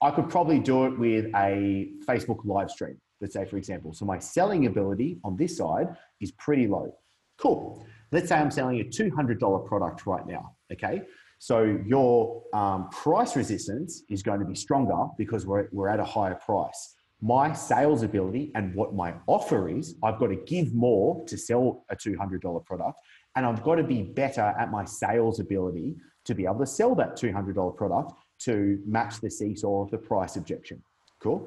[0.00, 3.94] I could probably do it with a Facebook live stream let's say, for example.
[3.94, 6.94] So my selling ability on this side is pretty low.
[7.38, 7.86] Cool.
[8.12, 10.56] Let's say I'm selling a $200 product right now.
[10.70, 11.02] Okay.
[11.44, 16.04] So your um, price resistance is going to be stronger because we're, we're at a
[16.04, 16.94] higher price.
[17.20, 21.84] My sales ability and what my offer is, I've got to give more to sell
[21.90, 22.98] a $200 product.
[23.36, 26.94] And I've got to be better at my sales ability to be able to sell
[26.94, 30.82] that $200 product to match the seesaw of the price objection.
[31.20, 31.46] Cool?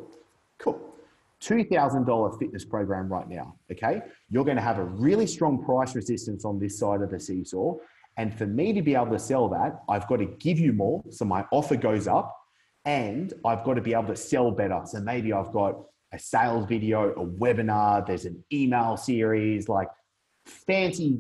[0.59, 0.79] Cool.
[1.41, 4.01] $2,000 fitness program right now, okay?
[4.29, 7.75] You're going to have a really strong price resistance on this side of the seesaw.
[8.17, 11.03] And for me to be able to sell that, I've got to give you more.
[11.11, 12.35] So my offer goes up
[12.83, 14.81] and I've got to be able to sell better.
[14.85, 15.75] So maybe I've got
[16.11, 19.87] a sales video, a webinar, there's an email series, like
[20.45, 21.19] fancy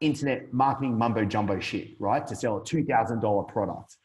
[0.00, 2.26] internet marketing mumbo jumbo shit, right?
[2.26, 3.96] To sell a $2,000 product.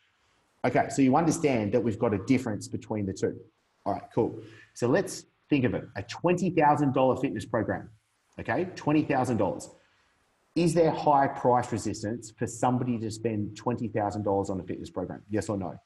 [0.65, 3.38] Okay, so you understand that we've got a difference between the two.
[3.86, 4.41] All right, cool.
[4.73, 7.89] So let's think of it a $20,000 fitness program,
[8.39, 8.65] okay?
[8.76, 9.74] $20,000.
[10.56, 15.22] Is there high price resistance for somebody to spend $20,000 on a fitness program?
[15.30, 15.78] Yes or no?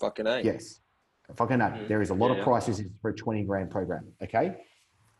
[0.00, 0.40] Fucking A.
[0.40, 0.80] Yes.
[1.36, 1.64] Fucking A.
[1.64, 1.88] Mm-hmm.
[1.88, 4.56] There is a lot yeah, of price resistance for a 20 grand program, okay?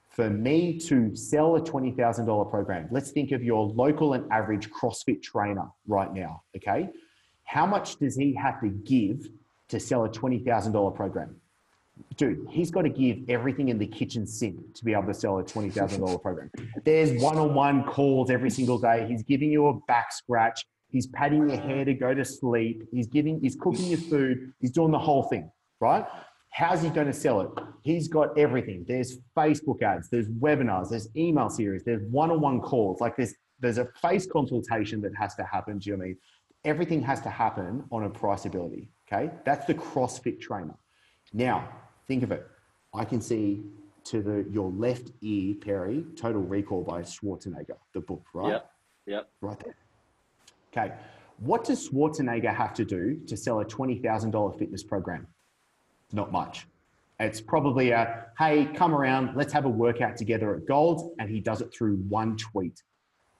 [0.09, 5.22] For me to sell a $20,000 program, let's think of your local and average CrossFit
[5.22, 6.88] trainer right now, okay?
[7.44, 9.28] How much does he have to give
[9.68, 11.36] to sell a $20,000 program?
[12.16, 15.38] Dude, he's got to give everything in the kitchen sink to be able to sell
[15.38, 16.51] a $20,000 program.
[16.84, 19.07] There's one on one calls every single day.
[19.09, 20.64] He's giving you a back scratch.
[20.90, 22.82] He's patting your hair to go to sleep.
[22.90, 24.53] He's giving, he's cooking your food.
[24.61, 26.07] He's doing the whole thing, right?
[26.51, 27.51] How's he going to sell it?
[27.82, 28.84] He's got everything.
[28.88, 33.01] There's Facebook ads, there's webinars, there's email series, there's one on one calls.
[33.01, 35.78] Like there's there's a face consultation that has to happen.
[35.78, 36.16] Do you know what I mean?
[36.64, 38.88] Everything has to happen on a priceability.
[39.11, 40.74] Okay, that's the CrossFit trainer.
[41.32, 41.68] Now,
[42.09, 42.46] think of it.
[42.94, 43.62] I can see
[44.04, 48.52] to the your left ear, Perry, Total Recall by Schwarzenegger, the book, right?
[48.52, 48.70] Yep.
[49.06, 49.28] Yep.
[49.40, 49.76] Right there.
[50.72, 50.94] Okay.
[51.40, 55.26] What does Schwarzenegger have to do to sell a $20,000 fitness program?
[56.12, 56.66] Not much.
[57.20, 61.14] It's probably a, hey, come around, let's have a workout together at Gold.
[61.18, 62.82] And he does it through one tweet,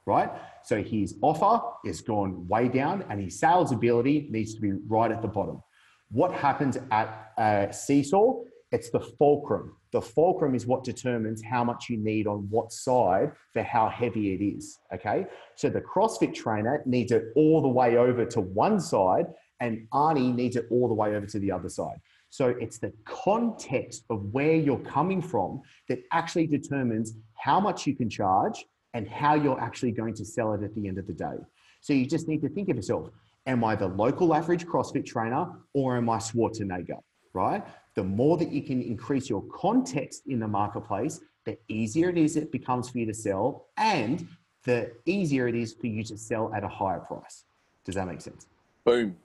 [0.05, 0.31] right?
[0.65, 5.11] So his offer is gone way down and his sales ability needs to be right
[5.11, 5.63] at the bottom.
[6.11, 8.43] What happens at uh, Seesaw?
[8.71, 9.77] It's the fulcrum.
[9.93, 14.35] The fulcrum is what determines how much you need on what side for how heavy
[14.35, 14.79] it is.
[14.95, 15.27] Okay.
[15.57, 19.27] So the CrossFit trainer needs it all the way over to one side,
[19.61, 21.99] and Arnie needs it all the way over to the other side.
[22.31, 27.97] So it's the context of where you're coming from that actually determines how much you
[27.97, 31.13] can charge and how you're actually going to sell it at the end of the
[31.13, 31.37] day.
[31.81, 33.11] So you just need to think of yourself
[33.47, 36.99] am I the local average CrossFit trainer or am I Schwarzenegger?
[37.33, 37.65] Right?
[37.99, 42.37] The more that you can increase your context in the marketplace, the easier it is
[42.37, 44.29] it becomes for you to sell and
[44.63, 47.43] the easier it is for you to sell at a higher price.
[47.85, 48.47] Does that make sense?
[48.85, 49.17] Boom.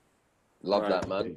[0.64, 0.90] Love right.
[0.90, 1.36] that, man.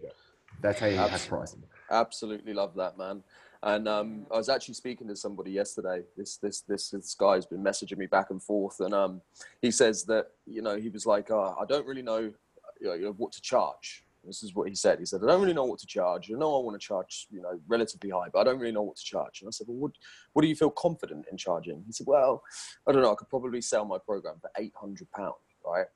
[0.62, 1.62] That's how you Absol- have pricing.
[1.91, 3.22] Absolutely love that, man.
[3.62, 6.05] And um, I was actually speaking to somebody yesterday.
[6.16, 9.20] This this this this guy's been messaging me back and forth, and um,
[9.61, 12.32] he says that you know he was like, oh, I don't really know,
[12.80, 14.98] you know what to charge this is what he said.
[14.98, 16.30] He said, I don't really know what to charge.
[16.30, 18.82] I know I want to charge, you know, relatively high, but I don't really know
[18.82, 19.40] what to charge.
[19.40, 19.92] And I said, well, what,
[20.32, 21.82] what do you feel confident in charging?
[21.86, 22.42] He said, well,
[22.86, 23.12] I don't know.
[23.12, 25.86] I could probably sell my program for 800 pounds, right?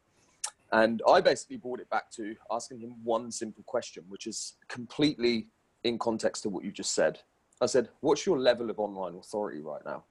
[0.73, 5.49] And I basically brought it back to asking him one simple question, which is completely
[5.83, 7.19] in context to what you just said.
[7.61, 10.05] I said, what's your level of online authority right now?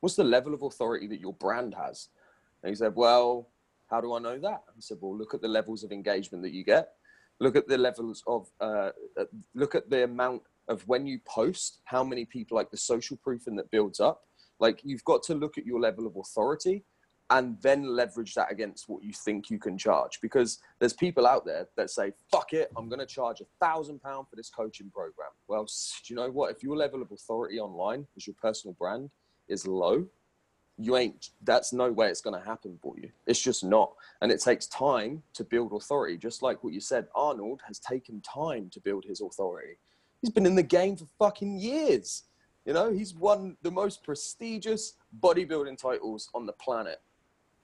[0.00, 2.08] What's the level of authority that your brand has?
[2.62, 3.48] And he said, well,
[3.90, 4.62] how do I know that?
[4.68, 6.92] I said, well, look at the levels of engagement that you get
[7.40, 8.90] look at the levels of uh,
[9.54, 13.56] look at the amount of when you post how many people like the social proofing
[13.56, 14.22] that builds up.
[14.60, 16.84] Like you've got to look at your level of authority
[17.30, 20.20] and then leverage that against what you think you can charge.
[20.20, 24.00] Because there's people out there that say fuck it i'm going to charge a thousand
[24.02, 25.30] pound for this coaching program.
[25.48, 26.50] Well do you know what?
[26.50, 29.10] If your level of authority online as your personal brand
[29.48, 30.06] is low
[30.80, 34.32] you ain't that's no way it's going to happen for you it's just not and
[34.32, 38.68] it takes time to build authority just like what you said arnold has taken time
[38.70, 39.76] to build his authority
[40.20, 42.24] he's been in the game for fucking years
[42.64, 47.00] you know he's won the most prestigious bodybuilding titles on the planet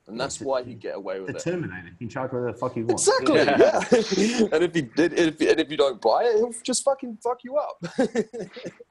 [0.09, 1.43] and that's why he get away with the it.
[1.43, 1.89] Terminator.
[1.89, 3.09] He can charge whatever the fuck he wants.
[3.09, 3.39] Exactly.
[3.39, 3.81] Yeah.
[4.17, 4.49] yeah.
[4.53, 7.43] and if he did, if, and if you don't buy it, he'll just fucking fuck
[7.43, 7.77] you up.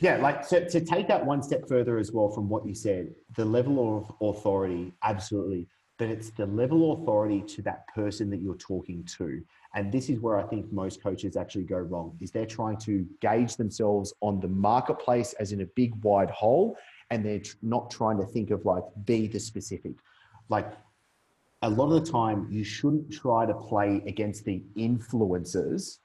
[0.00, 3.14] yeah, like so to take that one step further as well from what you said,
[3.36, 5.68] the level of authority, absolutely,
[5.98, 9.42] but it's the level of authority to that person that you're talking to.
[9.74, 13.04] And this is where I think most coaches actually go wrong is they're trying to
[13.20, 16.76] gauge themselves on the marketplace as in a big wide hole
[17.10, 19.92] and they're not trying to think of like be the specific.
[20.48, 20.72] Like
[21.62, 25.98] a lot of the time you shouldn't try to play against the influencers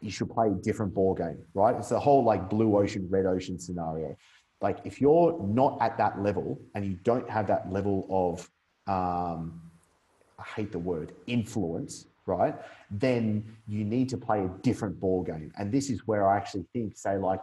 [0.00, 1.76] you should play a different ball game, right?
[1.76, 4.16] It's a whole like blue ocean, red ocean scenario.
[4.60, 8.48] Like if you're not at that level and you don't have that level of,
[8.92, 9.60] um,
[10.38, 12.54] I hate the word influence, right?
[12.90, 15.52] Then you need to play a different ball game.
[15.58, 17.40] And this is where I actually think, say, like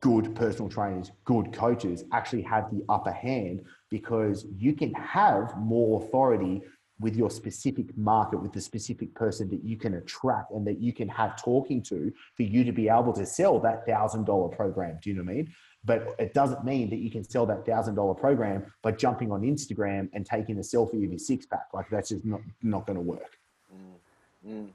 [0.00, 6.02] good personal trainers, good coaches actually have the upper hand because you can have more
[6.02, 6.60] authority
[7.02, 10.92] with your specific market, with the specific person that you can attract and that you
[10.92, 14.98] can have talking to for you to be able to sell that thousand dollar program.
[15.02, 15.54] Do you know what I mean?
[15.84, 19.42] But it doesn't mean that you can sell that thousand dollar program by jumping on
[19.42, 21.66] Instagram and taking a selfie of your six pack.
[21.74, 23.38] Like that's just not not going to work.
[23.74, 24.68] Mm, mm.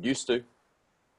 [0.00, 0.42] Used to.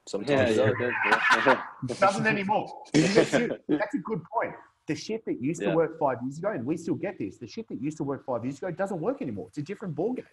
[0.05, 1.61] Sometimes yeah, yeah.
[1.87, 2.67] it doesn't anymore.
[2.93, 4.53] That's, that's a good point
[4.89, 5.69] the shit that used yeah.
[5.69, 8.03] to work five years ago, and we still get this, the shit that used to
[8.03, 9.45] work five years ago doesn't work anymore.
[9.47, 10.25] It's a different ball game.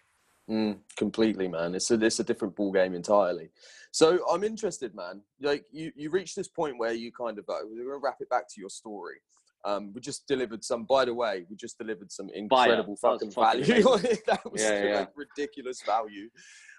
[0.50, 1.74] Mm, completely, man.
[1.74, 3.50] It's a it's a different ball game entirely.
[3.90, 5.22] So I'm interested, man.
[5.40, 8.30] Like you, you reached this point where you kind of uh, we're gonna wrap it
[8.30, 9.16] back to your story.
[9.64, 10.84] Um, we just delivered some.
[10.84, 13.64] By the way, we just delivered some incredible fucking value.
[14.26, 14.98] that was yeah, yeah.
[15.00, 16.28] Like ridiculous value.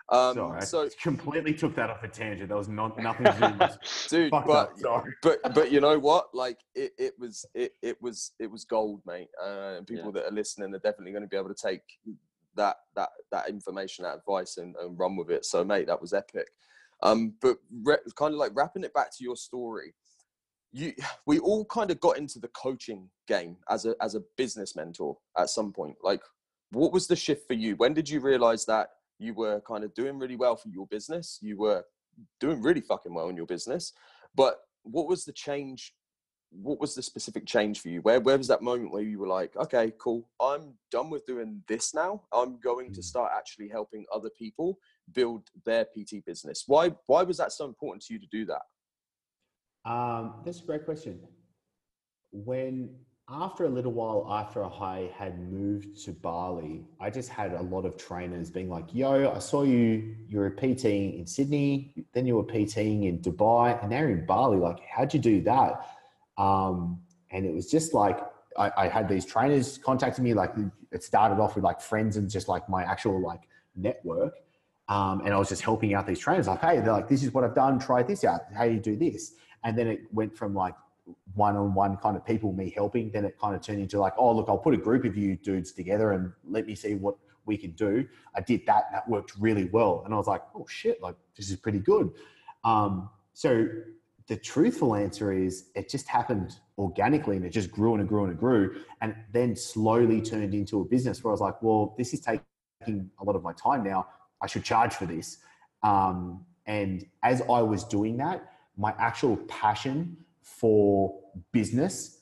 [0.09, 2.47] Um, sorry, so I completely took that off a tangent.
[2.47, 3.77] That was not nothing to do with
[4.09, 4.31] dude.
[4.31, 4.71] But
[5.21, 6.27] but but you know what?
[6.33, 9.27] Like it, it was it, it was it was gold, mate.
[9.43, 10.21] Uh, and people yeah.
[10.21, 11.81] that are listening are definitely going to be able to take
[12.57, 15.45] that that that information, that advice, and, and run with it.
[15.45, 16.47] So, mate, that was epic.
[17.03, 19.93] Um, but re- kind of like wrapping it back to your story,
[20.71, 20.93] you
[21.25, 25.17] we all kind of got into the coaching game as a as a business mentor
[25.37, 25.95] at some point.
[26.03, 26.21] Like
[26.71, 27.75] what was the shift for you?
[27.75, 28.89] When did you realize that
[29.19, 31.39] you were kind of doing really well for your business?
[31.41, 31.83] You were
[32.39, 33.93] doing really fucking well in your business,
[34.35, 35.93] but what was the change?
[36.49, 38.01] What was the specific change for you?
[38.01, 41.61] Where where was that moment where you were like, okay, cool, I'm done with doing
[41.67, 42.23] this now.
[42.31, 43.03] I'm going to Mm.
[43.03, 44.79] start actually helping other people
[45.13, 46.63] build their PT business.
[46.67, 48.61] Why why was that so important to you to do that?
[49.91, 51.19] Um, that's a great question.
[52.31, 52.95] When
[53.29, 57.85] after a little while after I had moved to Bali, I just had a lot
[57.85, 60.15] of trainers being like, "Yo, I saw you.
[60.27, 64.25] You're a PT in Sydney, then you were PTing in Dubai, and now you're in
[64.25, 64.57] Bali.
[64.57, 65.85] Like, how'd you do that?"
[66.37, 68.19] Um, and it was just like
[68.57, 70.33] I, I had these trainers contacting me.
[70.33, 70.51] Like,
[70.91, 73.41] it started off with like friends and just like my actual like
[73.75, 74.33] network.
[74.89, 77.33] Um, and I was just helping out these trainers, like, hey, they're like, this is
[77.33, 77.77] what I've done.
[77.77, 78.41] Try this out.
[78.55, 79.33] How do you do this?
[79.63, 80.75] And then it went from like
[81.35, 83.11] one-on-one kind of people, me helping.
[83.11, 85.35] Then it kind of turned into like, oh, look, I'll put a group of you
[85.35, 87.15] dudes together and let me see what
[87.45, 88.07] we can do.
[88.33, 88.85] I did that.
[88.87, 90.03] And that worked really well.
[90.05, 92.11] And I was like, oh shit, like this is pretty good.
[92.63, 93.67] Um, so
[94.27, 98.25] the truthful answer is it just happened organically and it just grew and it grew
[98.25, 101.95] and it grew and then slowly turned into a business where I was like, well,
[101.97, 104.07] this is taking a lot of my time now.
[104.41, 105.37] I should charge for this.
[105.81, 111.19] Um, and as I was doing that, my actual passion for
[111.51, 112.19] business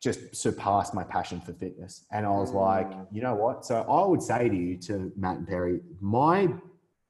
[0.00, 2.04] just surpassed my passion for fitness.
[2.10, 3.64] And I was like, you know what?
[3.64, 6.48] So I would say to you, to Matt and Perry, my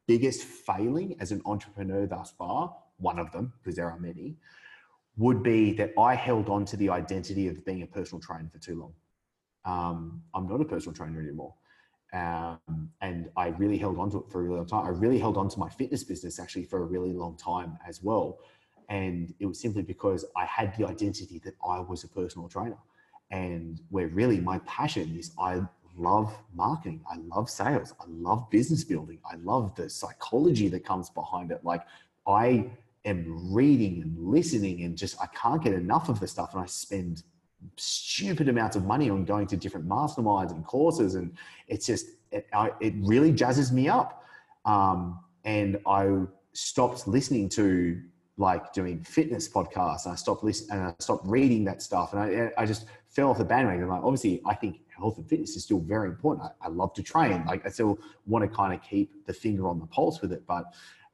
[0.07, 4.37] biggest failing as an entrepreneur thus far, one of them, because there are many,
[5.17, 8.59] would be that I held on to the identity of being a personal trainer for
[8.59, 8.95] too long.
[9.65, 11.55] Um, I'm not a personal trainer anymore.
[12.15, 14.87] Um, and I really held on to it for a really long time.
[14.87, 18.03] I really held on to my fitness business actually for a really long time as
[18.03, 18.39] well.
[18.89, 22.79] And it was simply because I had the identity that I was a personal trainer.
[23.31, 25.63] And where really my passion is, I
[25.97, 31.09] love marketing, I love sales, I love business building, I love the psychology that comes
[31.09, 31.65] behind it.
[31.65, 31.83] Like,
[32.27, 32.71] I
[33.05, 36.55] am reading and listening, and just I can't get enough of the stuff.
[36.55, 37.23] And I spend
[37.77, 41.15] stupid amounts of money on going to different masterminds and courses.
[41.15, 41.37] And
[41.69, 44.25] it's just it, I, it really jazzes me up.
[44.65, 46.09] Um, and i
[46.53, 48.01] stopped listening to
[48.37, 50.05] like doing fitness podcasts.
[50.05, 52.13] And i stopped listening and i stopped reading that stuff.
[52.13, 53.89] And i, I just fell off the bandwagon.
[53.89, 56.49] Like obviously i think health and fitness is still very important.
[56.61, 57.45] I, I love to train.
[57.47, 60.45] Like i still want to kind of keep the finger on the pulse with it.
[60.47, 60.65] But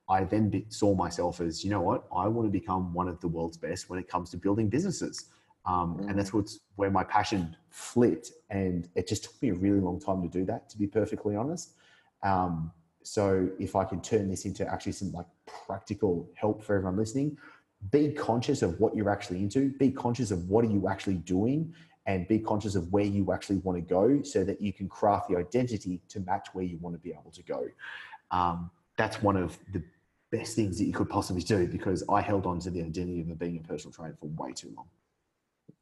[0.08, 3.20] I then be, saw myself as, you know what, I want to become one of
[3.20, 5.26] the world's best when it comes to building businesses.
[5.66, 8.32] Um, and that's what's where my passion flipped.
[8.48, 11.36] And it just took me a really long time to do that, to be perfectly
[11.36, 11.74] honest.
[12.22, 15.26] Um, so if I can turn this into actually some like
[15.66, 17.36] practical help for everyone listening,
[17.92, 21.74] be conscious of what you're actually into, be conscious of what are you actually doing,
[22.06, 25.28] and be conscious of where you actually want to go so that you can craft
[25.28, 27.66] the identity to match where you want to be able to go.
[28.30, 29.82] Um, that's one of the
[30.30, 33.38] best things that you could possibly do because I held on to the identity of
[33.38, 34.86] being a personal trainer for way too long.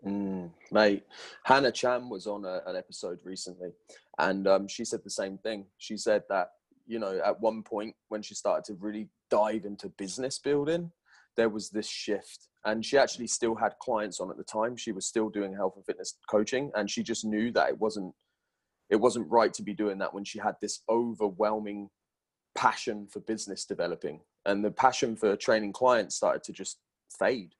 [0.04, 1.04] Mm, mate,
[1.44, 3.70] Hannah Chan was on a, an episode recently,
[4.18, 5.66] and um, she said the same thing.
[5.78, 6.50] She said that
[6.86, 10.92] you know at one point when she started to really dive into business building,
[11.36, 14.76] there was this shift, and she actually still had clients on at the time.
[14.76, 18.14] She was still doing health and fitness coaching, and she just knew that it wasn't
[18.90, 21.88] it wasn't right to be doing that when she had this overwhelming
[22.56, 26.78] passion for business developing, and the passion for training clients started to just
[27.10, 27.54] fade.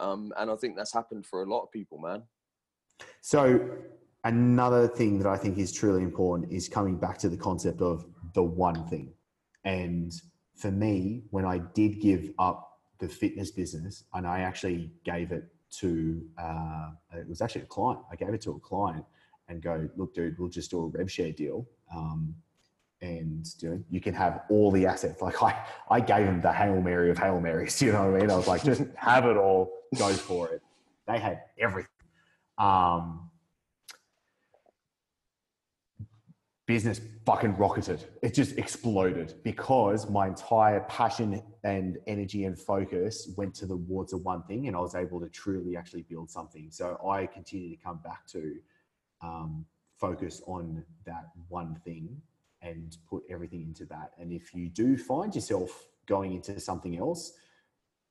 [0.00, 2.24] Um, and I think that's happened for a lot of people, man.
[3.20, 3.70] So,
[4.24, 8.04] another thing that I think is truly important is coming back to the concept of
[8.34, 9.12] the one thing.
[9.64, 10.12] And
[10.56, 15.44] for me, when I did give up the fitness business, and I actually gave it
[15.78, 19.04] to, uh, it was actually a client, I gave it to a client
[19.48, 21.66] and go, look, dude, we'll just do a rev share deal.
[21.94, 22.34] Um,
[23.04, 25.20] and you, know, you can have all the assets.
[25.20, 27.80] Like I, I gave them the Hail Mary of Hail Marys.
[27.84, 28.30] You know what I mean?
[28.30, 30.62] I was like, just have it all, go for it.
[31.06, 31.90] They had everything.
[32.56, 33.30] Um,
[36.66, 38.02] business fucking rocketed.
[38.22, 44.12] It just exploded because my entire passion and energy and focus went to the towards
[44.12, 46.70] the one thing, and I was able to truly actually build something.
[46.70, 48.54] So I continue to come back to
[49.20, 49.66] um,
[49.98, 52.22] focus on that one thing
[52.64, 54.12] and put everything into that.
[54.18, 57.32] And if you do find yourself going into something else,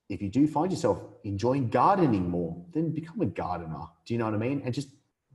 [0.10, 3.86] if you do find yourself enjoying gardening more, then become a gardener.
[4.06, 4.62] Do you know what I mean?
[4.64, 4.90] And just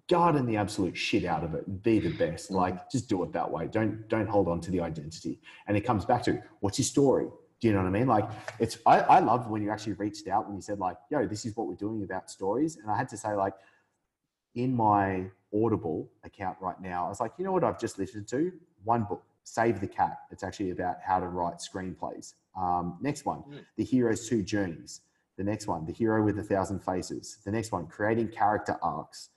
[0.09, 2.51] garden the absolute shit out of it and be the best.
[2.51, 2.55] Mm.
[2.55, 3.67] Like just do it that way.
[3.67, 5.41] Don't don't hold on to the identity.
[5.67, 7.27] And it comes back to what's your story?
[7.61, 8.07] Do you know what I mean?
[8.07, 11.27] Like it's I, I loved when you actually reached out when you said like, yo,
[11.27, 12.77] this is what we're doing about stories.
[12.77, 13.55] And I had to say, like,
[14.55, 17.07] in my Audible account right now.
[17.07, 17.65] I was like, you know what?
[17.65, 18.53] I've just listened to
[18.85, 20.19] one book, Save the Cat.
[20.31, 22.35] It's actually about how to write screenplays.
[22.57, 23.65] Um, next one, Mm.
[23.77, 25.01] The Hero's Two Journeys.
[25.37, 27.39] The next one, The Hero with a Thousand Faces.
[27.45, 29.31] The next one, Creating Character Arcs.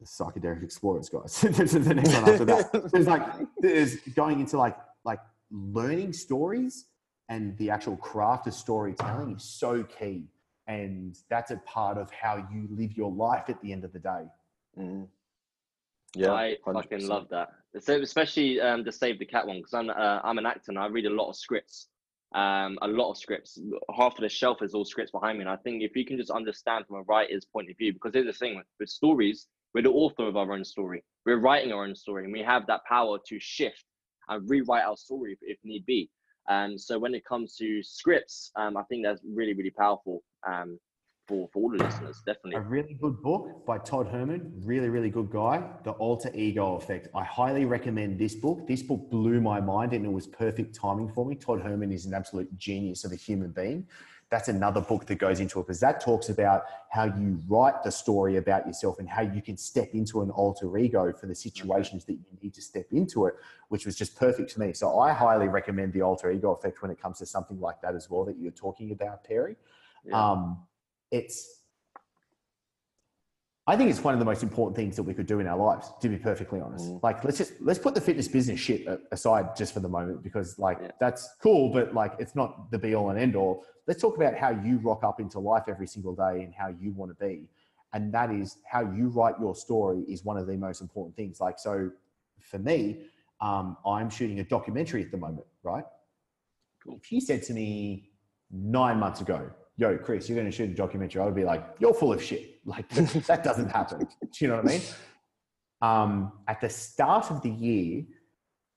[0.00, 1.22] The Psychedelic Explorer's Guide.
[1.28, 2.90] this is the next one after that.
[2.92, 3.22] There's like,
[3.58, 5.20] there's going into like, like
[5.52, 6.86] learning stories
[7.28, 10.24] and the actual craft of storytelling is so key.
[10.66, 14.00] And that's a part of how you live your life at the end of the
[14.00, 14.24] day.
[14.76, 15.06] Mm.
[16.16, 17.08] Yeah, I fucking 100%.
[17.08, 17.52] love that.
[17.80, 20.78] So especially um, the Save the Cat one because I'm uh, I'm an actor and
[20.78, 21.88] I read a lot of scripts,
[22.34, 23.58] um, a lot of scripts.
[23.96, 26.18] Half of the shelf is all scripts behind me, and I think if you can
[26.18, 29.46] just understand from a writer's point of view, because there's the thing with, with stories,
[29.72, 31.02] we're the author of our own story.
[31.24, 33.84] We're writing our own story, and we have that power to shift
[34.28, 36.10] and rewrite our story if, if need be.
[36.48, 40.78] And so when it comes to scripts, um, I think that's really really powerful um,
[41.32, 42.54] for for all the listeners, definitely.
[42.56, 45.62] A really good book by Todd Herman, really, really good guy.
[45.84, 47.08] The Alter Ego Effect.
[47.14, 48.66] I highly recommend this book.
[48.66, 51.34] This book blew my mind and it was perfect timing for me.
[51.34, 53.86] Todd Herman is an absolute genius of a human being.
[54.28, 57.90] That's another book that goes into it because that talks about how you write the
[57.90, 62.04] story about yourself and how you can step into an alter ego for the situations
[62.06, 63.34] that you need to step into it,
[63.68, 64.72] which was just perfect for me.
[64.72, 67.94] So I highly recommend the alter ego effect when it comes to something like that
[67.94, 69.56] as well that you're talking about, Perry.
[70.04, 70.30] Yeah.
[70.30, 70.64] Um,
[71.12, 71.62] it's
[73.64, 75.56] I think it's one of the most important things that we could do in our
[75.56, 76.86] lives, to be perfectly honest.
[76.86, 77.00] Mm.
[77.00, 80.58] Like, let's just let's put the fitness business shit aside just for the moment because,
[80.58, 80.90] like, Yeah.
[80.98, 83.64] that's cool, but like, it's not the be all and end all.
[83.86, 86.92] Let's talk about how you rock up into life every single day and how you
[86.92, 87.48] want to be,
[87.92, 91.40] and that is how you write your story is one of the most important things.
[91.40, 91.88] Like, so
[92.40, 93.06] for me,
[93.40, 95.84] um, I'm shooting a documentary at the moment, right?
[96.82, 96.98] Cool.
[97.00, 98.10] If you said to me
[98.50, 99.50] nine months ago,
[99.82, 102.22] yo, Chris, you're going to shoot a documentary, I would be like, you're full of
[102.22, 102.60] shit.
[102.64, 102.88] Like,
[103.26, 103.98] that doesn't happen.
[103.98, 104.82] Do you know what I mean?
[105.82, 108.04] Um, at the start of the year,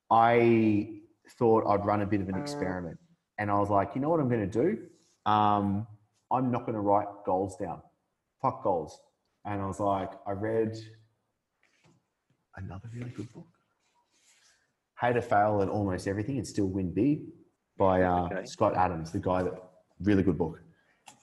[0.10, 1.01] I
[1.38, 2.97] thought I'd run a bit of an experiment.
[3.38, 5.32] And I was like, you know what I'm going to do?
[5.32, 5.86] Um,
[6.32, 7.82] I'm not going to write goals down.
[8.41, 8.99] Fuck goals.
[9.45, 10.76] And I was like, I read
[12.56, 13.45] another really good book.
[14.95, 17.26] How to Fail at Almost Everything and Still Win Big
[17.78, 18.45] by uh, Okay.
[18.45, 19.53] Scott Adams, the guy that,
[20.01, 20.64] really good book.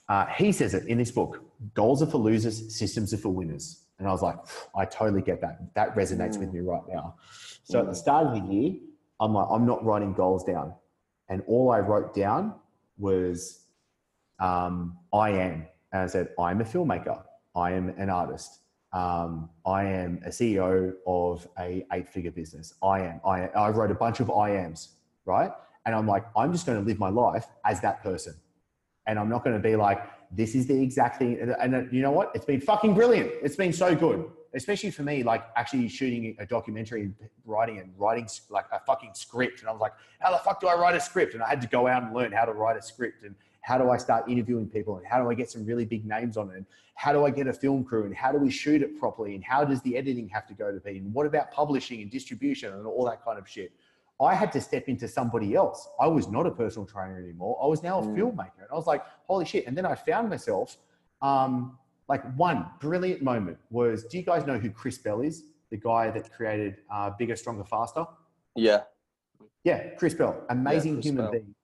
[0.09, 1.43] Uh, he says it in this book
[1.73, 3.85] goals are for losers, systems are for winners.
[3.99, 4.37] And I was like,
[4.75, 5.73] I totally get that.
[5.75, 7.15] That resonates with me right now.
[7.63, 8.73] So at the start of the year,
[9.19, 10.73] I'm like, I'm not writing goals down.
[11.29, 12.55] And all I wrote down
[12.97, 13.61] was,
[14.39, 15.67] um, I am.
[15.93, 17.23] And I said, I'm a filmmaker.
[17.55, 18.59] I am an artist.
[18.91, 22.73] Um, I am a CEO of a eight figure business.
[22.83, 23.21] I am.
[23.25, 24.89] I, I wrote a bunch of I ams,
[25.25, 25.51] right?
[25.85, 28.35] And I'm like, I'm just going to live my life as that person.
[29.07, 29.99] And I'm not going to be like,
[30.31, 31.37] this is the exact thing.
[31.59, 32.31] And, you know what?
[32.33, 33.31] It's been fucking brilliant.
[33.41, 37.93] It's been so good, especially for me, like actually shooting a documentary and writing and
[37.97, 39.59] writing like a fucking script.
[39.59, 41.33] And I was like, how the fuck do I write a script?
[41.33, 43.77] And I had to go out and learn how to write a script and how
[43.77, 46.49] do I start interviewing people and how do I get some really big names on
[46.49, 46.57] it?
[46.57, 49.35] And how do I get a film crew and how do we shoot it properly?
[49.35, 50.97] And how does the editing have to go to be?
[50.97, 53.71] And what about publishing and distribution and all that kind of shit?
[54.21, 55.87] I had to step into somebody else.
[55.99, 57.59] I was not a personal trainer anymore.
[57.61, 58.15] I was now a Mm.
[58.15, 58.59] filmmaker.
[58.59, 59.65] And I was like, holy shit.
[59.67, 60.77] And then I found myself,
[61.21, 65.45] um, like one brilliant moment was, do you guys know who Chris Bell is?
[65.71, 68.05] The guy that created uh, Bigger, Stronger, Faster?
[68.55, 68.81] Yeah.
[69.63, 71.31] Yeah, Chris Bell, amazing Chris human Bell.
[71.31, 71.55] being,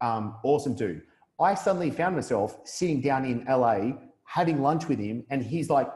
[0.00, 1.02] um, awesome dude.
[1.40, 3.92] I suddenly found myself sitting down in LA
[4.24, 5.88] having lunch with him, and he's like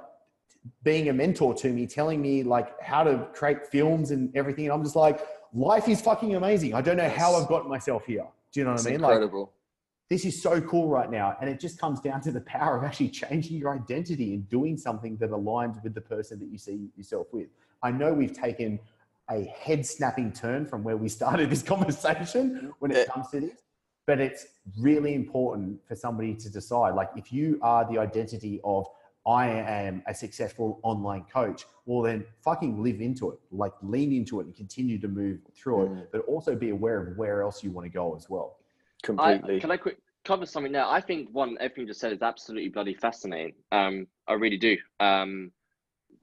[0.82, 4.66] being a mentor to me, telling me like how to create films and everything.
[4.66, 5.20] And I'm just like,
[5.54, 6.74] life is fucking amazing.
[6.74, 8.26] I don't know how I've got myself here.
[8.52, 9.00] Do you know what It's I mean?
[9.00, 9.52] Like incredible.
[10.08, 12.84] this is so cool right now, and it just comes down to the power of
[12.84, 16.88] actually changing your identity and doing something that aligns with the person that you see
[16.96, 17.48] yourself with.
[17.82, 18.78] I know we've taken
[19.30, 23.62] a head snapping turn from where we started this conversation when it comes to this.
[24.06, 24.46] But it's
[24.80, 26.94] really important for somebody to decide.
[26.96, 28.86] Like, if you are the identity of,
[29.30, 33.38] I am a successful online coach, well, then fucking live into it.
[33.52, 36.06] Like, lean into it and continue to move through it, Mm.
[36.12, 38.56] but also be aware of where else you want to go as well.
[38.56, 39.60] I, Completely.
[39.60, 40.84] can I quick cover something there?
[40.84, 43.54] I think one everything you just said is absolutely bloody fascinating.
[43.72, 44.76] Um, I really do.
[44.98, 45.52] Um,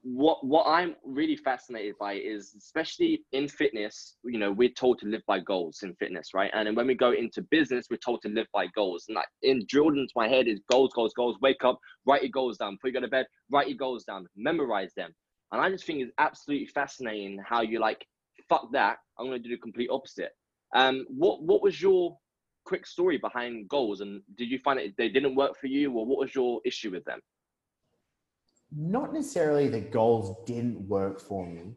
[0.04, 5.08] what what I'm really fascinated by is especially in fitness, you know, we're told to
[5.08, 6.52] live by goals in fitness, right?
[6.54, 9.06] And when we go into business, we're told to live by goals.
[9.08, 11.38] And like in drilled into my head is goals, goals, goals.
[11.42, 12.76] Wake up, write your goals down.
[12.76, 14.28] Before you go to bed, write your goals down.
[14.36, 15.14] Memorize them.
[15.52, 18.06] And I just think it's absolutely fascinating how you like,
[18.48, 18.98] fuck that.
[19.20, 20.32] I'm gonna do the complete opposite.
[20.76, 22.18] Um, what what was your
[22.66, 26.06] quick story behind goals and did you find it they didn't work for you or
[26.06, 27.22] what was your issue with them
[28.76, 31.76] not necessarily the goals didn't work for me.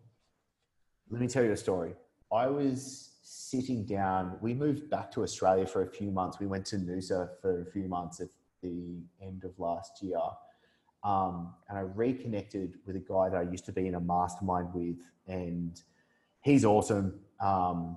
[1.11, 1.95] Let me tell you a story.
[2.33, 4.39] I was sitting down.
[4.41, 6.39] We moved back to Australia for a few months.
[6.41, 8.29] We went to Noosa for a few months at
[8.63, 10.19] the end of last year.
[11.03, 14.69] Um, and I reconnected with a guy that I used to be in a mastermind
[14.75, 15.81] with, and
[16.43, 17.21] he's awesome.
[17.41, 17.97] Um,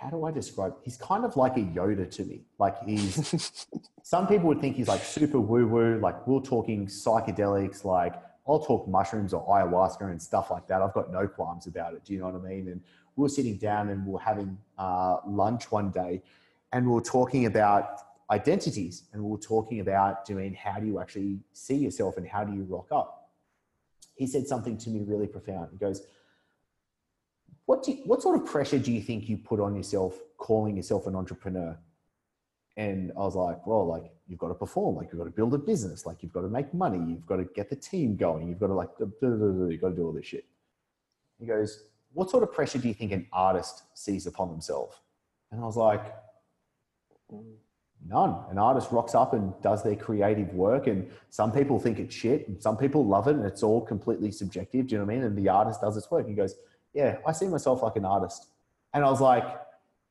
[0.00, 0.74] how do I describe?
[0.82, 2.42] He's kind of like a Yoda to me.
[2.58, 3.66] Like he's.
[4.02, 5.98] some people would think he's like super woo woo.
[5.98, 7.84] Like we're talking psychedelics.
[7.84, 8.14] Like
[8.46, 10.82] I'll talk mushrooms or ayahuasca and stuff like that.
[10.82, 12.04] I've got no qualms about it.
[12.04, 12.68] Do you know what I mean?
[12.68, 12.80] And
[13.16, 16.22] we were sitting down and we are having uh, lunch one day,
[16.72, 21.00] and we were talking about identities and we were talking about doing how do you
[21.00, 23.30] actually see yourself and how do you rock up
[24.16, 26.02] he said something to me really profound he goes
[27.68, 30.74] what do you, what sort of pressure do you think you put on yourself calling
[30.74, 31.78] yourself an entrepreneur
[32.78, 35.52] and i was like well like you've got to perform like you've got to build
[35.52, 38.48] a business like you've got to make money you've got to get the team going
[38.48, 39.10] you've got to like you've
[39.82, 40.46] got to do all this shit
[41.38, 44.96] he goes what sort of pressure do you think an artist sees upon themselves
[45.52, 46.14] and i was like
[48.06, 48.44] None.
[48.48, 52.46] An artist rocks up and does their creative work, and some people think it's shit,
[52.46, 54.86] and some people love it, and it's all completely subjective.
[54.86, 55.24] Do you know what I mean?
[55.24, 56.28] And the artist does its work.
[56.28, 56.54] He goes,
[56.98, 58.48] "Yeah, I see myself like an artist,"
[58.92, 59.44] and I was like,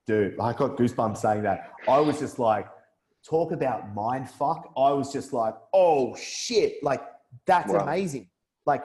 [0.06, 2.66] "Dude, I got goosebumps saying that." I was just like,
[3.24, 7.02] "Talk about mind fuck." I was just like, "Oh shit!" Like
[7.46, 7.80] that's wow.
[7.80, 8.30] amazing.
[8.66, 8.84] Like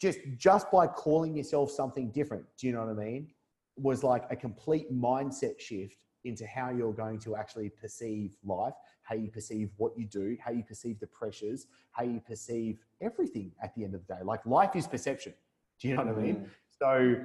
[0.00, 2.44] just just by calling yourself something different.
[2.58, 3.32] Do you know what I mean?
[3.76, 9.14] Was like a complete mindset shift into how you're going to actually perceive life, how
[9.14, 13.74] you perceive what you do, how you perceive the pressures, how you perceive everything at
[13.74, 14.20] the end of the day.
[14.22, 15.34] Like life is perception.
[15.80, 16.36] Do you know what I mean?
[16.36, 16.48] Mm.
[16.80, 17.16] So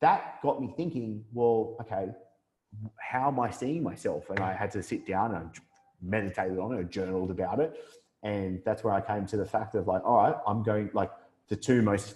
[0.00, 2.08] that got me thinking, well, okay,
[2.98, 4.28] how am I seeing myself?
[4.30, 5.50] And I had to sit down and
[6.02, 7.82] meditated on it, journaled about it.
[8.22, 11.10] And that's where I came to the fact of like, all right, I'm going like
[11.48, 12.14] the two most,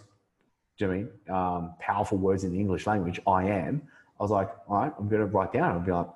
[0.79, 3.83] do you mean, um, powerful words in the English language, I am.
[4.21, 5.73] I was like, all right, I'm going to write down.
[5.73, 6.09] I'll be like,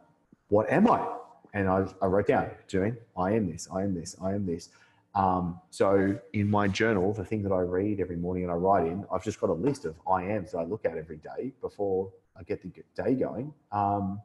[0.48, 1.06] what am I?
[1.54, 4.68] And I, I wrote down, doing, I am this, I am this, I am this.
[5.16, 8.86] Um, so in my journal, the thing that I read every morning and I write
[8.86, 11.52] in, I've just got a list of I ams that I look at every day
[11.62, 12.68] before I get the
[13.02, 13.52] day going.
[13.72, 14.20] Um,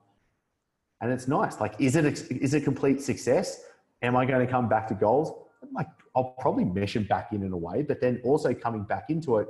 [0.99, 1.61] and it's nice.
[1.61, 3.63] Like, is it a, is it complete success?
[4.01, 5.31] Am I going to come back to goals?
[5.73, 9.09] Like, I'll probably mesh them back in in a way, but then also coming back
[9.09, 9.47] into it.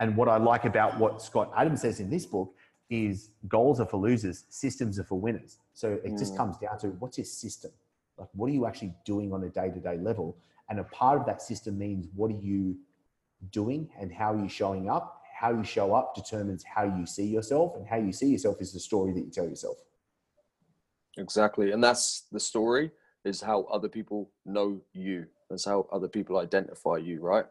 [0.00, 2.54] And what I like about what Scott Adams says in this book
[2.90, 5.56] is goals are for losers, systems are for winners.
[5.72, 6.18] So it mm.
[6.18, 7.70] just comes down to what's your system?
[8.18, 10.36] Like, what are you actually doing on a day to day level?
[10.68, 12.76] And a part of that system means what are you
[13.50, 15.22] doing and how are you showing up?
[15.38, 18.72] How you show up determines how you see yourself, and how you see yourself is
[18.72, 19.78] the story that you tell yourself.
[21.16, 21.70] Exactly.
[21.72, 22.90] And that's the story
[23.24, 25.26] is how other people know you.
[25.48, 27.46] That's how other people identify you, right?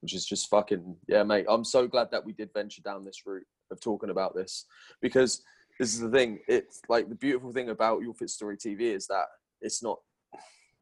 [0.00, 1.46] Which is just fucking, yeah, mate.
[1.48, 4.66] I'm so glad that we did venture down this route of talking about this
[5.00, 5.42] because
[5.78, 6.40] this is the thing.
[6.46, 9.26] It's like the beautiful thing about Your Fit Story TV is that
[9.60, 9.98] it's not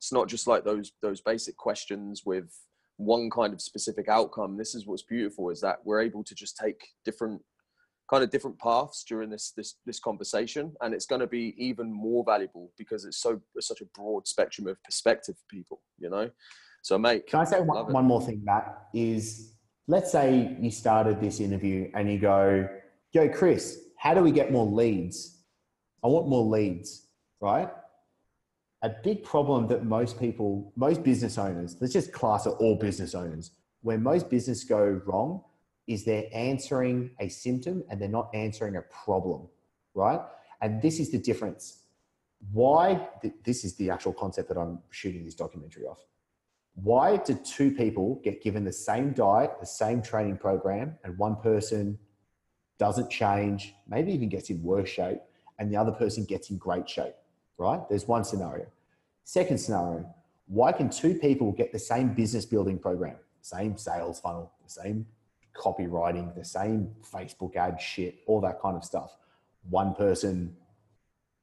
[0.03, 2.53] it's not just like those those basic questions with
[2.97, 4.57] one kind of specific outcome.
[4.57, 7.41] This is what's beautiful is that we're able to just take different
[8.11, 11.91] kind of different paths during this this this conversation and it's going to be even
[11.91, 16.11] more valuable because it's so it's such a broad spectrum of perspective for people you
[16.11, 16.29] know
[16.83, 19.55] so mate can i say one, one more thing matt is
[19.89, 22.69] let's say you started this interview and you go,
[23.13, 25.45] Yo, Chris, how do we get more leads?
[26.03, 27.09] I want more leads,
[27.41, 27.69] right?
[28.83, 33.15] A big problem that most people, most business owners, let's just class it all business
[33.15, 33.53] owners,
[33.83, 35.43] where most business go wrong
[35.87, 39.47] is they're answering a symptom and they're not answering a problem,
[39.95, 40.21] right?
[40.61, 41.79] And this is the difference.
[42.53, 43.09] Why?
[43.45, 46.05] This is the actual concept that I'm shooting this documentary off
[46.75, 51.37] why do two people get given the same diet, the same training program, and one
[51.37, 51.99] person
[52.79, 55.19] doesn't change, maybe even gets in worse shape,
[55.59, 57.15] and the other person gets in great shape,
[57.59, 57.81] right?
[57.89, 58.67] There's one scenario.
[59.25, 60.07] Second scenario,
[60.47, 65.07] why can two people get the same business building program, same sales funnel, the same
[65.57, 69.17] copywriting, the same Facebook ad shit, all that kind of stuff?
[69.71, 70.57] One person,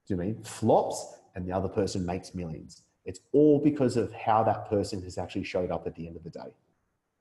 [0.07, 4.43] do you mean flops, and the other person makes millions it's all because of how
[4.43, 6.53] that person has actually showed up at the end of the day.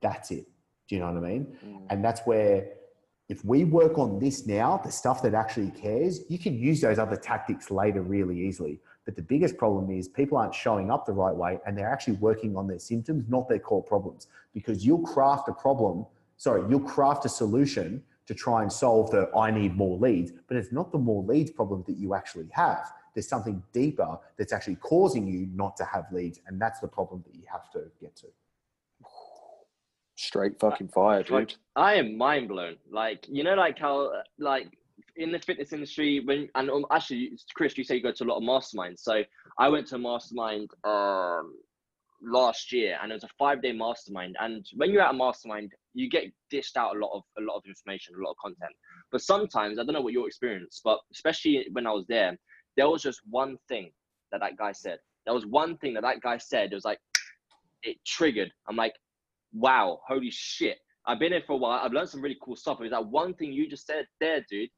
[0.02, 0.46] That's it.
[0.86, 1.56] Do you know what I mean?
[1.64, 1.86] Mm.
[1.88, 2.68] And that's where
[3.28, 6.98] if we work on this now, the stuff that actually cares, you can use those
[6.98, 8.80] other tactics later really easily.
[9.04, 12.16] But the biggest problem is people aren't showing up the right way and they're actually
[12.16, 14.28] working on their symptoms, not their core problems.
[14.54, 16.06] Because you'll craft a problem,
[16.36, 20.56] sorry, you'll craft a solution to try and solve the I need more leads, but
[20.56, 24.76] it's not the more leads problem that you actually have there's something deeper that's actually
[24.76, 26.38] causing you not to have leads.
[26.46, 28.26] And that's the problem that you have to get to.
[30.18, 31.54] Straight fucking fire, dude.
[31.76, 32.74] I am mind blown.
[32.90, 34.10] Like you know, like how
[34.40, 34.66] like
[35.14, 38.26] in the fitness industry when and um, actually, Chris, you say you go to a
[38.26, 38.98] lot of masterminds.
[38.98, 39.22] So
[39.60, 41.54] I went to a mastermind um
[42.20, 44.34] last year, and it was a five day mastermind.
[44.40, 47.54] And when you're at a mastermind, you get dished out a lot of a lot
[47.54, 48.74] of information, a lot of content.
[49.12, 52.36] But sometimes I don't know what your experience, but especially when I was there,
[52.76, 53.92] there was just one thing
[54.32, 54.98] that that guy said.
[55.26, 56.72] There was one thing that that guy said.
[56.72, 56.98] It was like
[57.84, 58.50] it triggered.
[58.68, 58.94] I'm like,
[59.52, 60.78] wow, holy shit.
[61.06, 61.80] I've been here for a while.
[61.82, 62.82] I've learned some really cool stuff.
[62.82, 64.68] Is that one thing you just said there, dude?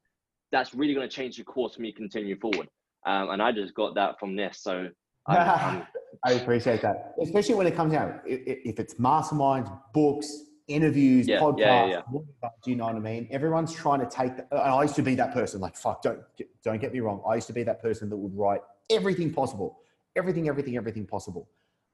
[0.51, 2.67] That's really going to change the course for me continuing forward.
[3.05, 4.59] Um, and I just got that from this.
[4.61, 4.87] So
[5.27, 5.83] I'm,
[6.25, 8.21] I'm, appreciate that, especially when it comes out.
[8.25, 12.49] If it's masterminds, books, interviews, Yeah, podcasts, yeah, yeah.
[12.63, 13.27] do you know what I mean?
[13.31, 14.37] Everyone's trying to take.
[14.37, 15.59] The, I used to be that person.
[15.59, 17.21] Like, fuck, don't get- don't get me wrong.
[17.27, 19.79] I used to be that person that would write everything possible,
[20.15, 21.49] everything, everything, everything possible.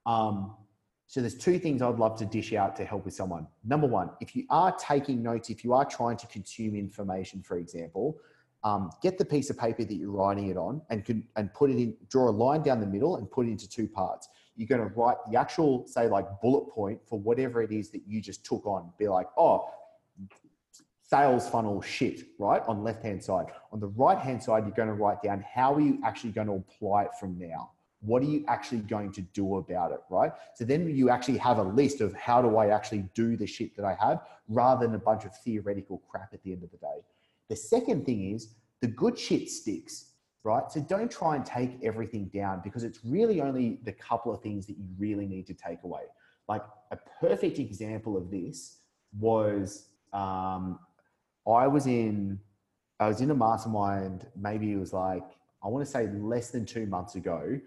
[0.05, 0.55] Um,
[1.07, 3.47] so there's two things I'd love to dish out to help with someone.
[3.63, 7.57] Number one, if you are taking notes, if you are trying to consume information, for
[7.57, 8.19] example,
[8.63, 11.69] um, get the piece of paper that you're writing it on and can and put
[11.69, 11.95] it in.
[12.09, 14.27] Draw a line down the middle and put it into two parts.
[14.57, 18.01] You're going to write the actual, say, like bullet point for whatever it is that
[18.05, 18.91] you just took on.
[18.97, 19.69] Be like, oh,
[21.03, 22.61] sales funnel shit, right?
[22.67, 23.45] On left hand side.
[23.71, 26.47] On the right hand side, you're going to write down how are you actually going
[26.47, 27.71] to apply it from now.
[28.01, 30.31] What are you actually going to do about it, right?
[30.53, 33.75] So then you actually have a list of how do I actually do the shit
[33.75, 36.77] that I have rather than a bunch of theoretical crap at the end of the
[36.77, 36.99] day.
[37.49, 40.11] The second thing is the good shit sticks,
[40.43, 40.71] right?
[40.71, 44.67] So don't try and take everything down because it's really only the couple of things
[44.67, 46.01] that you really need to take away.
[46.47, 48.77] Like a perfect example of this
[49.19, 50.79] was um,
[51.47, 52.39] I was in
[52.99, 54.27] I was in a mastermind.
[54.35, 55.23] Maybe it was like
[55.63, 57.59] I want to say less than two months ago.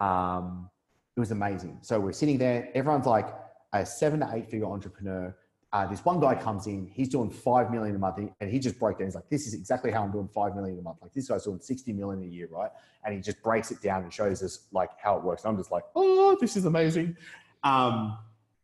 [0.00, 0.70] Um,
[1.16, 1.78] it was amazing.
[1.82, 2.70] So we're sitting there.
[2.74, 3.34] Everyone's like
[3.72, 5.34] a seven to eight figure entrepreneur.
[5.72, 6.86] Uh, this one guy comes in.
[6.86, 9.08] He's doing five million a month, and he just broke down.
[9.08, 10.98] He's like, "This is exactly how I'm doing five million a month.
[11.02, 12.70] Like this guy's doing sixty million a year, right?"
[13.04, 15.44] And he just breaks it down and shows us like how it works.
[15.44, 17.16] And I'm just like, "Oh, this is amazing."
[17.64, 18.16] Um,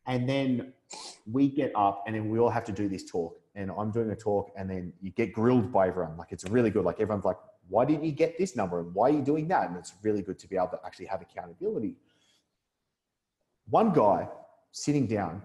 [0.07, 0.73] and then
[1.31, 3.39] we get up, and then we all have to do this talk.
[3.55, 6.17] And I'm doing a talk, and then you get grilled by everyone.
[6.17, 6.85] Like it's really good.
[6.85, 7.37] Like everyone's like,
[7.69, 8.81] "Why didn't you get this number?
[8.81, 11.07] And why are you doing that?" And it's really good to be able to actually
[11.07, 11.97] have accountability.
[13.69, 14.29] One guy
[14.73, 15.43] sitting down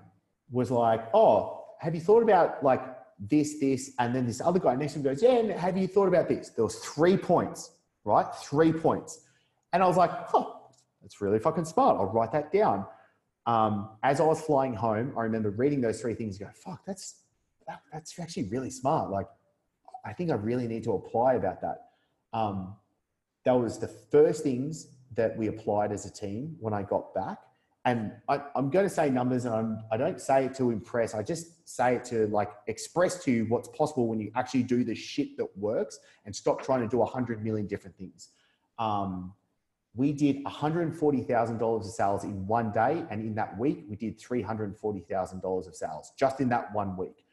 [0.52, 2.82] was like, "Oh, have you thought about like
[3.20, 6.08] this, this?" And then this other guy next to him goes, "Yeah, have you thought
[6.08, 7.72] about this?" There was three points,
[8.04, 8.28] right?
[8.36, 9.26] Three points,
[9.74, 10.70] and I was like, "Oh,
[11.02, 11.98] that's really fucking smart.
[11.98, 12.86] I'll write that down."
[13.46, 16.38] Um, as I was flying home, I remember reading those three things.
[16.38, 17.24] Go, fuck, that's
[17.68, 19.10] that, that's actually really smart.
[19.10, 19.28] Like,
[20.06, 21.89] I think I really need to apply about that.
[22.34, 22.76] Um,
[23.46, 27.40] that was the first things that we applied as a team when I got back.
[27.86, 31.16] And I, I'm going to say numbers, and I'm, I don't say it to impress.
[31.16, 34.84] I just say it to like express to you what's possible when you actually do
[34.84, 38.30] the shit that works and stop trying to do a hundred million different things.
[38.78, 39.34] Um,
[39.96, 43.06] we did $140,000 of sales in one day.
[43.10, 47.26] And in that week, we did $340,000 of sales just in that one week.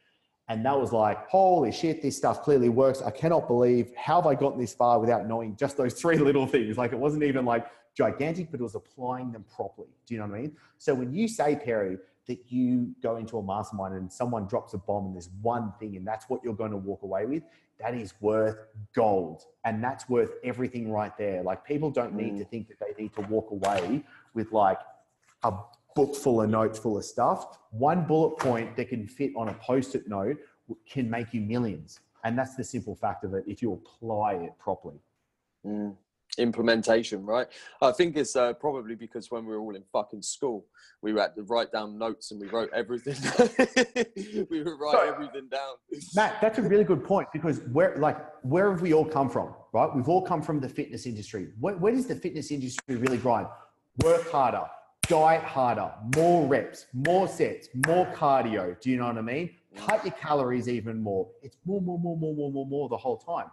[0.49, 3.01] And that was like, holy shit, this stuff clearly works.
[3.01, 6.47] I cannot believe how have I gotten this far without knowing just those three little
[6.47, 6.77] things.
[6.77, 9.89] Like it wasn't even like gigantic, but it was applying them properly.
[10.05, 10.55] Do you know what I mean?
[10.77, 14.77] So when you say, Perry, that you go into a mastermind and someone drops a
[14.77, 17.43] bomb and there's one thing and that's what you're going to walk away with,
[17.79, 18.57] that is worth
[18.93, 19.43] gold.
[19.65, 21.41] And that's worth everything right there.
[21.43, 22.37] Like people don't need mm.
[22.39, 24.79] to think that they need to walk away with like
[25.43, 25.53] a
[25.97, 27.57] book full of notes full of stuff.
[27.71, 30.37] One bullet point that can fit on a post-it note
[30.87, 31.99] can make you millions.
[32.23, 34.99] And that's the simple fact of it if you apply it properly.
[35.65, 35.95] Mm.
[36.37, 37.47] Implementation, right?
[37.81, 40.67] I think it's uh, probably because when we were all in fucking school,
[41.01, 43.15] we had to write down notes and we wrote everything.
[44.51, 45.09] we would write Sorry.
[45.09, 45.75] everything down.
[46.15, 49.55] Matt, that's a really good point because where, like, where have we all come from,
[49.73, 49.89] right?
[49.95, 51.47] We've all come from the fitness industry.
[51.59, 53.47] Where, where does the fitness industry really grind?
[54.03, 54.67] Work harder,
[55.07, 58.79] diet harder, more reps, more sets, more cardio.
[58.79, 59.51] Do you know what I mean?
[59.75, 61.27] Cut your calories even more.
[61.41, 63.47] It's more, more, more, more, more, more, more the whole time.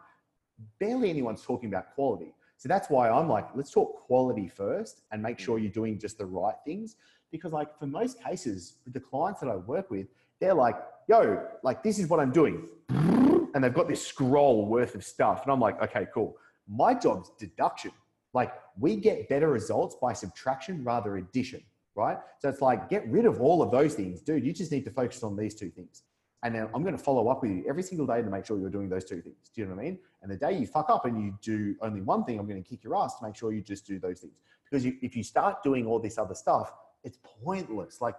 [0.78, 2.34] Barely anyone's talking about quality.
[2.56, 6.18] So that's why I'm like, let's talk quality first and make sure you're doing just
[6.18, 6.96] the right things.
[7.30, 10.06] Because, like, for most cases, the clients that I work with,
[10.40, 10.76] they're like,
[11.08, 12.68] yo, like, this is what I'm doing.
[12.88, 15.42] And they've got this scroll worth of stuff.
[15.42, 16.36] And I'm like, okay, cool.
[16.68, 17.92] My job's deduction.
[18.34, 21.62] Like, we get better results by subtraction rather addition,
[21.94, 22.18] right?
[22.40, 24.20] So it's like, get rid of all of those things.
[24.20, 26.02] Dude, you just need to focus on these two things.
[26.42, 28.58] And then I'm going to follow up with you every single day to make sure
[28.58, 29.50] you're doing those two things.
[29.54, 29.98] Do you know what I mean?
[30.20, 32.68] And the day you fuck up and you do only one thing, I'm going to
[32.68, 34.34] kick your ass to make sure you just do those things.
[34.64, 38.00] Because you, if you start doing all this other stuff, it's pointless.
[38.02, 38.16] Like,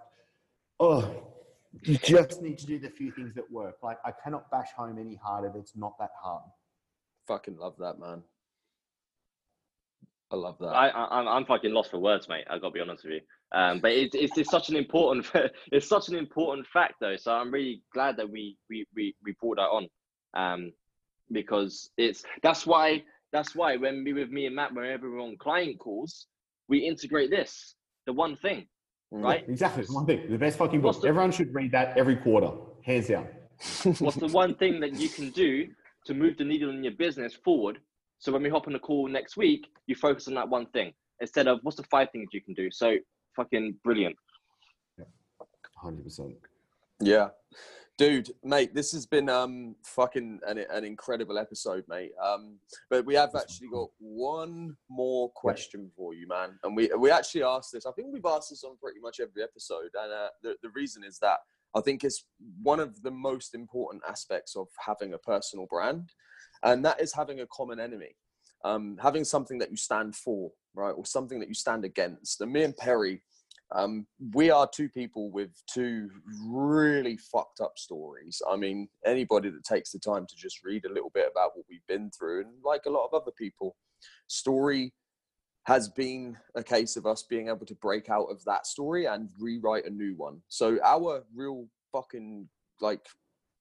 [0.80, 1.14] oh,
[1.82, 3.76] You just need to do the few things that work.
[3.82, 5.52] Like I cannot bash home any harder.
[5.56, 6.44] It's not that hard.
[7.26, 8.22] Fucking love that, man.
[10.32, 10.66] I love that.
[10.66, 12.44] I, I I'm I'm fucking lost for words, mate.
[12.50, 13.20] I gotta be honest with you.
[13.52, 15.30] Um, but it's, it's it's such an important
[15.72, 17.16] it's such an important fact though.
[17.16, 19.88] So I'm really glad that we we we, we brought that on,
[20.34, 20.72] um,
[21.30, 23.02] because it's that's why
[23.32, 26.26] that's why when we with me and Matt whenever we're on client calls,
[26.68, 27.74] we integrate this
[28.06, 28.66] the one thing,
[29.14, 29.22] Mm.
[29.22, 29.44] right?
[29.48, 29.84] Exactly.
[29.90, 30.28] One thing.
[30.28, 31.00] The best fucking book.
[31.00, 32.50] The- Everyone should read that every quarter.
[32.82, 33.28] Hands down.
[34.00, 35.68] What's the one thing that you can do
[36.06, 37.78] to move the needle in your business forward?
[38.18, 40.92] So when we hop on the call next week, you focus on that one thing
[41.20, 42.70] instead of what's the five things you can do.
[42.70, 42.96] So
[43.34, 44.16] fucking brilliant.
[45.76, 46.34] Hundred percent.
[47.00, 47.28] Yeah.
[47.98, 52.12] Dude, mate, this has been um fucking an, an incredible episode, mate.
[52.22, 52.58] Um,
[52.90, 56.58] but we have actually got one more question for you, man.
[56.62, 57.86] And we we actually asked this.
[57.86, 61.04] I think we've asked this on pretty much every episode, and uh, the the reason
[61.04, 61.38] is that
[61.74, 62.24] I think it's
[62.62, 66.10] one of the most important aspects of having a personal brand,
[66.62, 68.16] and that is having a common enemy,
[68.64, 72.40] um, having something that you stand for, right, or something that you stand against.
[72.40, 73.22] And me and Perry,
[73.74, 76.08] um, we are two people with two
[76.44, 78.40] really fucked up stories.
[78.48, 81.66] I mean, anybody that takes the time to just read a little bit about what
[81.68, 83.76] we've been through, and like a lot of other people,
[84.28, 84.92] story
[85.64, 89.28] has been a case of us being able to break out of that story and
[89.40, 90.40] rewrite a new one.
[90.46, 92.48] So our real fucking
[92.80, 93.04] like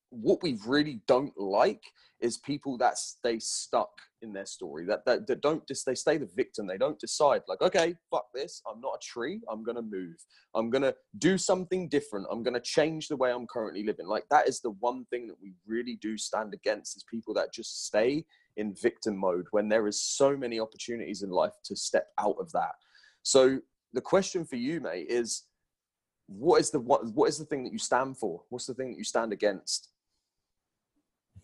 [0.10, 1.84] what we really don't like
[2.22, 3.90] is people that stay stuck
[4.22, 7.42] in their story that, that that don't just they stay the victim they don't decide
[7.48, 10.16] like okay fuck this i'm not a tree i'm gonna move.
[10.56, 14.08] I'm gonna do something different i'm gonna change the way i'm currently living.
[14.08, 17.54] Like that is the one thing that we really do stand against is people that
[17.54, 18.26] just stay
[18.58, 22.52] in victim mode when there is so many opportunities in life to step out of
[22.54, 22.76] that.
[23.24, 23.60] So
[23.94, 25.44] the question for you mate is
[26.28, 28.42] what is the what, what is the thing that you stand for?
[28.50, 29.90] What's the thing that you stand against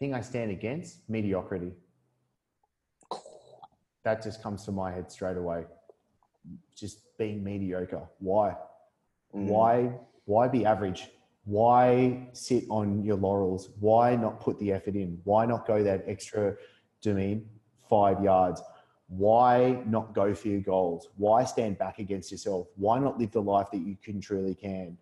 [0.01, 1.73] thing I stand against mediocrity.
[4.03, 5.65] That just comes to my head straight away.
[6.75, 8.09] Just being mediocre.
[8.17, 8.55] Why?
[9.35, 9.45] Mm.
[9.45, 9.91] Why?
[10.25, 11.09] Why be average?
[11.45, 13.69] Why sit on your laurels?
[13.79, 15.19] Why not put the effort in?
[15.23, 16.55] Why not go that extra,
[17.01, 17.49] do you mean
[17.87, 18.59] five yards?
[19.07, 21.09] Why not go for your goals?
[21.15, 22.67] Why stand back against yourself?
[22.75, 24.97] Why not live the life that you can truly can?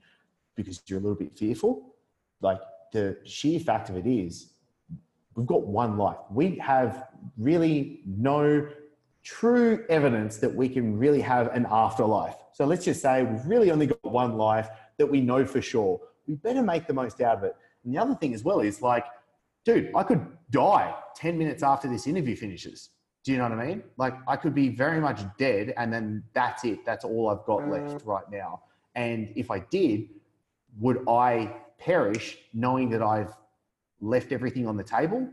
[0.56, 1.95] Because you're a little bit fearful.
[2.41, 2.60] Like
[2.91, 4.50] the sheer fact of it is,
[5.36, 6.18] we've got one life.
[6.32, 7.08] We have
[7.38, 8.68] really no
[9.24, 12.36] true evidence that we can really have an afterlife.
[12.54, 16.00] So let's just say we've really only got one life that we know for sure.
[16.28, 17.56] We better make the most out of it.
[17.84, 19.06] And the other thing as well is like,
[19.66, 22.90] dude, I could die 10 minutes after this interview finishes.
[23.24, 23.84] Do you know what I mean?
[23.98, 26.86] Like, I could be very much dead, and then that's it.
[26.86, 27.90] That's all I've got mm.
[27.90, 28.64] left right now.
[28.96, 30.08] And if I did,
[30.80, 33.34] would I perish knowing that I've
[34.02, 35.28] left everything on the table?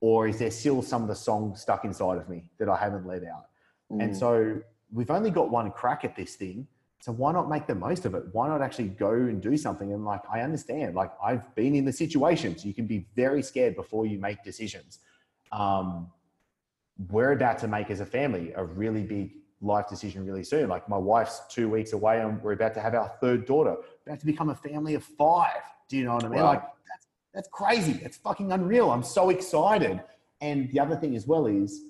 [0.00, 3.06] Or is there still some of the song stuck inside of me that I haven't
[3.06, 3.46] let out?
[3.90, 4.16] And Mm.
[4.18, 4.60] so
[4.92, 6.66] we've only got one crack at this thing.
[7.00, 8.24] So why not make the most of it?
[8.32, 9.92] Why not actually go and do something?
[9.92, 12.64] And like, I understand, like I've been in the situations.
[12.64, 15.00] You can be very scared before you make decisions.
[15.50, 16.10] Um,
[17.10, 20.68] we're about to make as a family a really big life decision really soon.
[20.68, 23.76] Like my wife's two weeks away and we're about to have our third daughter.
[24.06, 25.62] We're about to become a family of five.
[25.88, 26.40] Do you know what I mean?
[26.40, 26.46] Wow.
[26.46, 26.62] Like
[27.34, 27.92] that's, crazy.
[27.94, 28.90] That's fucking unreal.
[28.90, 30.00] I'm so excited.
[30.40, 31.82] And the other thing as well is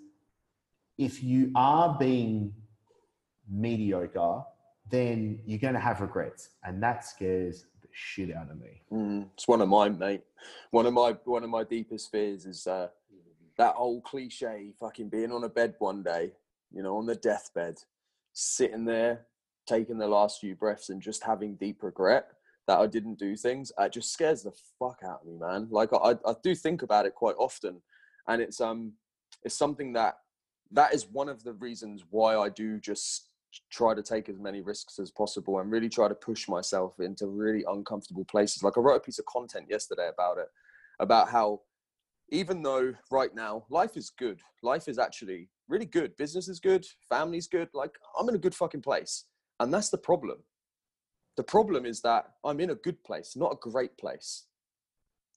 [0.98, 2.52] if you are being
[3.48, 4.42] mediocre,
[4.90, 6.50] then you're going to have regrets.
[6.64, 8.82] And that scares the shit out of me.
[8.92, 10.22] Mm, it's one of mine, mate.
[10.70, 12.88] One of my one of my deepest fears is uh,
[13.58, 16.32] that old cliche, fucking being on a bed one day,
[16.72, 17.78] you know, on the deathbed,
[18.32, 19.26] sitting there,
[19.66, 22.28] taking the last few breaths, and just having deep regret
[22.66, 23.72] that I didn't do things.
[23.78, 25.68] It just scares the fuck out of me, man.
[25.70, 27.82] Like I, I do think about it quite often,
[28.28, 28.92] and it's um,
[29.42, 30.16] it's something that
[30.70, 33.28] that is one of the reasons why I do just
[33.70, 37.26] try to take as many risks as possible and really try to push myself into
[37.26, 38.62] really uncomfortable places.
[38.62, 40.48] Like I wrote a piece of content yesterday about it,
[41.00, 41.60] about how
[42.30, 46.16] even though right now life is good, life is actually really good.
[46.16, 47.68] Business is good, family's good.
[47.74, 49.24] Like I'm in a good fucking place.
[49.60, 50.38] And that's the problem.
[51.36, 54.44] The problem is that I'm in a good place, not a great place.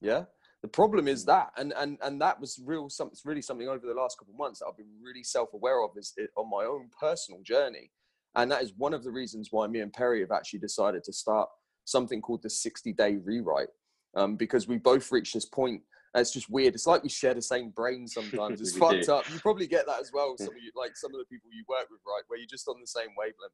[0.02, 0.26] Yeah.
[0.62, 2.90] The problem is that, and and and that was real.
[2.90, 5.92] Some, really something over the last couple of months that I've been really self-aware of
[5.96, 7.92] is it, on my own personal journey,
[8.36, 11.14] and that is one of the reasons why me and Perry have actually decided to
[11.14, 11.50] start
[11.84, 13.68] something called the 60-day rewrite,
[14.16, 15.82] um, because we both reached this point.
[16.16, 16.74] It's just weird.
[16.74, 18.60] It's like we share the same brain sometimes.
[18.60, 19.14] It's fucked do.
[19.14, 19.30] up.
[19.32, 20.36] You probably get that as well.
[20.40, 22.68] Some of you, like some of the people you work with, right, where you're just
[22.68, 23.54] on the same wavelength.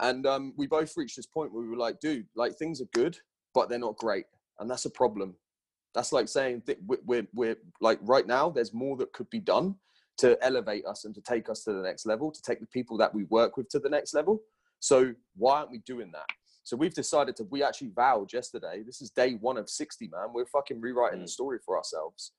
[0.00, 2.88] And um, we both reached this point where we were like, dude, like things are
[2.92, 3.18] good,
[3.54, 4.26] but they're not great.
[4.58, 5.34] and that's a problem.
[5.94, 8.50] That's like saying that we're, we're, we're like right now.
[8.50, 9.76] There's more that could be done
[10.18, 12.98] to elevate us and to take us to the next level, to take the people
[12.98, 14.42] that we work with to the next level.
[14.80, 16.26] So why aren't we doing that?
[16.64, 17.44] So we've decided to.
[17.44, 18.82] We actually vowed yesterday.
[18.84, 20.32] This is day one of sixty, man.
[20.34, 21.30] We're fucking rewriting the Mm.
[21.30, 22.32] story for ourselves.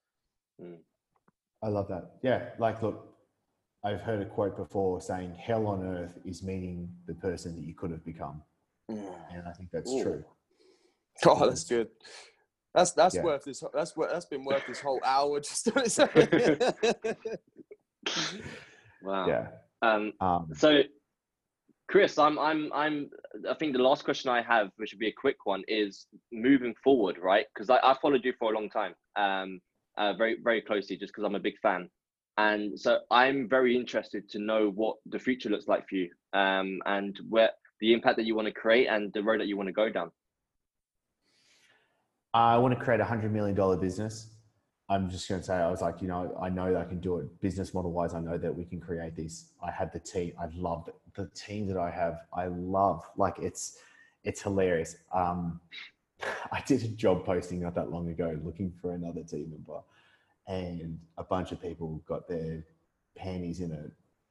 [1.63, 2.17] I love that.
[2.21, 3.16] Yeah, like look,
[3.83, 7.73] I've heard a quote before saying "Hell on earth is meeting the person that you
[7.73, 8.41] could have become,"
[8.89, 10.03] and I think that's Ooh.
[10.03, 10.25] true.
[11.25, 11.89] Oh, that's good.
[12.73, 13.23] That's that's Yeah.
[13.23, 13.63] worth this.
[13.73, 14.11] That's worth.
[14.11, 16.09] That's been worth this whole hour just on its own.
[19.01, 19.27] Wow.
[19.27, 19.47] Yeah.
[19.81, 20.81] Um, Um, so,
[21.87, 23.09] Chris, I'm, I'm, I'm.
[23.49, 26.73] I think the last question I have, which would be a quick one, is moving
[26.83, 27.45] forward, right?
[27.53, 29.61] Because I, I followed you for a long time, um,
[29.97, 31.89] uh, very, very closely, just because I'm a big fan,
[32.37, 36.79] and so I'm very interested to know what the future looks like for you, um,
[36.85, 39.67] and where the impact that you want to create and the road that you want
[39.67, 40.11] to go down.
[42.33, 44.27] I want to create a hundred million dollar business.
[44.89, 47.01] I'm just going to say, I was like, you know, I know that I can
[47.01, 47.41] do it.
[47.41, 49.49] Business model wise, I know that we can create this.
[49.61, 50.31] I have the team.
[50.39, 52.21] I love the team that I have.
[52.31, 53.79] I love like it's
[54.23, 54.95] it's hilarious.
[55.13, 55.59] Um,
[56.51, 59.81] I did a job posting not that long ago looking for another team member,
[60.47, 62.63] and a bunch of people got their
[63.15, 63.85] panties in a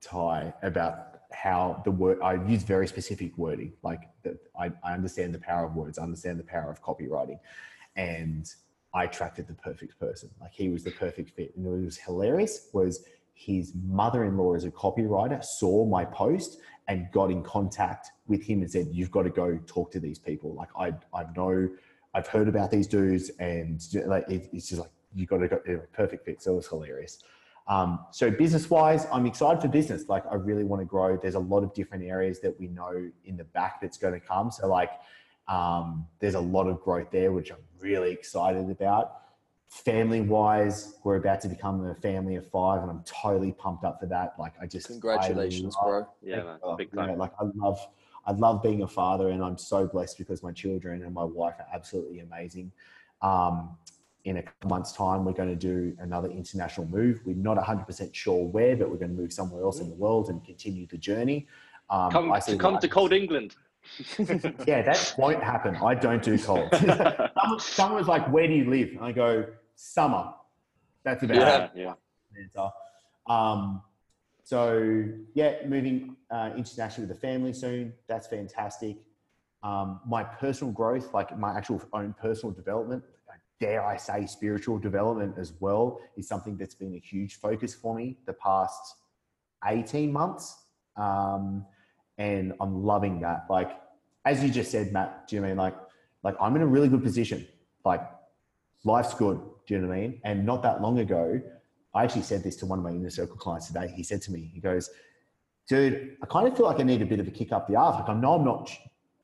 [0.07, 2.21] tie about how the word.
[2.23, 4.01] I use very specific wording, like.
[4.59, 5.99] I, I understand the power of words.
[5.99, 7.39] I understand the power of copywriting,
[7.95, 8.51] and
[8.97, 10.31] I attracted the perfect person.
[10.41, 11.55] Like he was the perfect fit.
[11.57, 17.31] And it was hilarious was his mother-in-law as a copywriter saw my post and got
[17.31, 20.55] in contact with him and said, you've got to go talk to these people.
[20.55, 21.69] Like I, I know,
[22.15, 25.61] I've heard about these dudes and like, it, it's just like, you got to go,
[25.65, 26.43] they're a perfect fit.
[26.43, 27.23] So it was hilarious.
[27.69, 30.09] Um, so business wise, I'm excited for business.
[30.09, 31.16] Like I really want to grow.
[31.16, 34.20] There's a lot of different areas that we know in the back that's going to
[34.20, 34.51] come.
[34.51, 34.91] So like,
[35.49, 39.23] um, there's a lot of growth there, which I'm really excited about.
[39.69, 43.99] Family wise, we're about to become a family of five, and I'm totally pumped up
[43.99, 44.35] for that.
[44.39, 46.07] Like, I just I Congratulations, love- bro.
[46.23, 47.19] Yeah, man, big time.
[47.19, 47.81] like I love,
[48.24, 51.55] I love being a father, and I'm so blessed because my children and my wife
[51.59, 52.70] are absolutely amazing.
[53.23, 53.77] Um,
[54.27, 57.20] in a couple months' time, we're going to do another international move.
[57.24, 60.28] We're not 100% sure where, but we're going to move somewhere else in the world
[60.28, 61.47] and continue the journey.
[61.89, 63.55] Um, Come I to come to cold England.
[64.66, 65.77] Yeah, that won't happen.
[65.77, 66.69] I don't do cold.
[66.74, 69.47] someone, someone like, "Where do you live?" And I go,
[69.77, 70.35] "Summer."
[71.05, 71.65] That's about Yeah.
[71.66, 71.94] it yeah.
[72.36, 72.69] answer.
[73.28, 73.81] Um,
[74.43, 75.05] so
[75.35, 77.93] yeah, moving uh, internationally with the family soon.
[78.09, 78.97] That's fantastic.
[79.62, 83.05] Um, my personal growth, like my actual own personal development,
[83.61, 87.95] dare I say, spiritual development as well, is something that's been a huge focus for
[87.95, 88.97] me the past
[89.66, 90.65] eighteen months,
[90.97, 91.65] um,
[92.19, 93.47] and I'm loving that.
[93.49, 93.73] Like
[94.24, 95.77] as you just said, Matt, do you mean like
[96.23, 97.47] like I'm in a really good position.
[97.85, 98.03] Like
[98.85, 99.41] life's good.
[99.66, 100.20] Do you know what I mean?
[100.24, 101.41] And not that long ago,
[101.95, 103.93] I actually said this to one of my inner circle clients today.
[103.95, 104.91] He said to me, he goes,
[105.69, 107.77] dude, I kind of feel like I need a bit of a kick up the
[107.77, 107.97] arse.
[108.01, 108.70] Like I know I'm not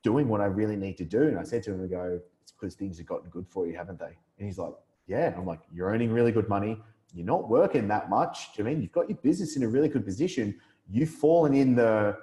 [0.03, 1.23] doing what I really need to do.
[1.23, 3.77] And I said to him, I go, it's because things have gotten good for you,
[3.77, 4.17] haven't they?
[4.39, 4.75] And he's like,
[5.07, 5.29] yeah.
[5.29, 6.81] And I'm like, you're earning really good money.
[7.15, 8.55] You're not working that much.
[8.55, 8.83] Do you I mean?
[8.83, 10.59] You've got your business in a really good position.
[10.91, 12.17] You've fallen in the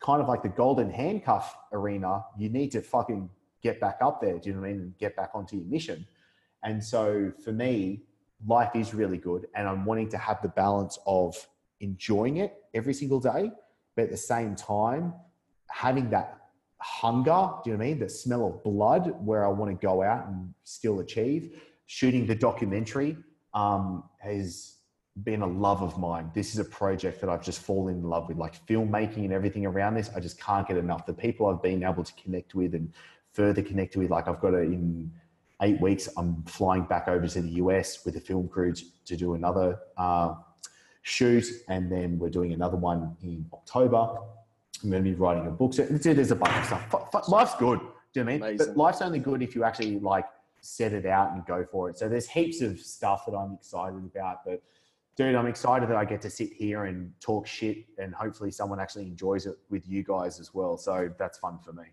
[0.00, 2.24] kind of like the golden handcuff arena.
[2.38, 3.30] You need to fucking
[3.62, 4.38] get back up there.
[4.38, 4.94] Do you know what I mean?
[4.98, 6.06] Get back onto your mission.
[6.62, 8.02] And so for me,
[8.46, 9.46] life is really good.
[9.54, 11.34] And I'm wanting to have the balance of
[11.80, 13.50] enjoying it every single day,
[13.94, 15.14] but at the same time,
[15.70, 16.45] having that
[16.80, 17.98] hunger, do you know what I mean?
[17.98, 21.60] The smell of blood where I want to go out and still achieve.
[21.86, 23.16] Shooting the documentary
[23.54, 24.76] um, has
[25.24, 26.30] been a love of mine.
[26.34, 29.64] This is a project that I've just fallen in love with, like filmmaking and everything
[29.64, 30.10] around this.
[30.14, 31.06] I just can't get enough.
[31.06, 32.92] The people I've been able to connect with and
[33.32, 35.10] further connect with, like I've got to in
[35.62, 39.34] eight weeks, I'm flying back over to the US with a film crew to, do
[39.34, 40.34] another uh,
[41.02, 44.18] shoot, and then we're doing another one in October.
[44.82, 45.74] I'm going to be writing a book.
[45.74, 47.10] So there's a bunch of stuff.
[47.14, 47.80] F- life's good.
[48.12, 48.42] Do you know what I mean?
[48.42, 48.66] Amazing.
[48.68, 50.26] But life's only good if you actually like
[50.60, 51.98] set it out and go for it.
[51.98, 54.38] So there's heaps of stuff that I'm excited about.
[54.44, 54.62] But
[55.16, 58.80] dude, I'm excited that I get to sit here and talk shit, and hopefully someone
[58.80, 60.76] actually enjoys it with you guys as well.
[60.76, 61.84] So that's fun for me.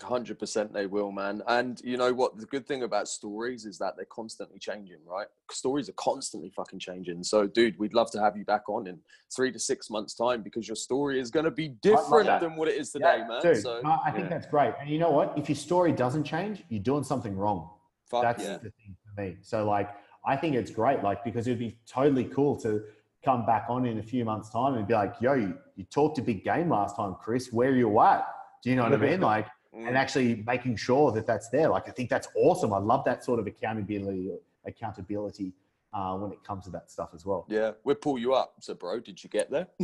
[0.00, 1.42] Hundred percent, they will, man.
[1.48, 2.38] And you know what?
[2.38, 5.26] The good thing about stories is that they're constantly changing, right?
[5.50, 7.24] Stories are constantly fucking changing.
[7.24, 9.00] So, dude, we'd love to have you back on in
[9.34, 12.40] three to six months' time because your story is going to be different that.
[12.40, 13.42] than what it is today, Yeah, man.
[13.42, 14.30] Dude, so, no, I think yeah.
[14.30, 14.72] that's great.
[14.80, 15.36] And you know what?
[15.36, 17.68] If your story doesn't change, you're doing something wrong.
[18.08, 18.58] fuck that's yeah.
[18.58, 19.36] the thing for me.
[19.42, 19.90] So like,
[20.24, 22.84] I think it's great, like because it'd be totally cool to
[23.24, 26.18] come back on in a few months' time and be like, "Yo, you, you talked
[26.18, 27.52] a big game last time, Chris.
[27.52, 28.24] Where are you at?"
[28.62, 29.20] Do you know what I mean?
[29.20, 29.96] Like, and Mm.
[29.96, 31.68] actually making sure that that's there.
[31.68, 32.72] Like I think that's awesome.
[32.72, 34.32] I love that sort of accountability
[34.64, 35.52] accountability
[35.92, 37.46] uh, when it comes to that stuff as well.
[37.48, 38.54] Yeah, we'll pull you up.
[38.60, 39.66] So, bro, did you get there?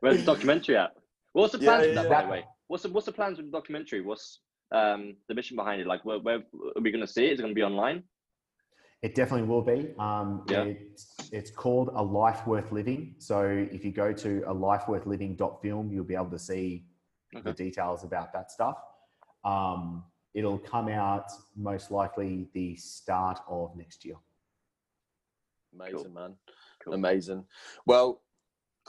[0.00, 0.94] Where's the documentary at?
[1.32, 2.08] What's the Yeah, plans yeah, with that, yeah.
[2.20, 2.44] by the way?
[2.68, 4.00] What's the what's the plans with the documentary?
[4.00, 4.40] What's
[4.72, 5.86] um the mission behind it?
[5.86, 6.36] Like, where, where
[6.76, 7.32] are we going to see it?
[7.32, 8.02] Is it going to be online?
[9.02, 9.94] It definitely will be.
[9.98, 10.64] Um, Yeah.
[10.64, 13.14] it's, it's called A Life Worth Living.
[13.18, 13.42] So
[13.72, 16.84] if you go to a lifeworthliving.film, you'll be able to see
[17.32, 18.76] the details about that stuff.
[19.44, 20.04] Um,
[20.34, 24.16] it'll come out most likely the start of next year.
[25.74, 26.34] Amazing, man.
[26.84, 26.94] Cool.
[26.94, 27.44] Amazing.
[27.86, 28.22] Well,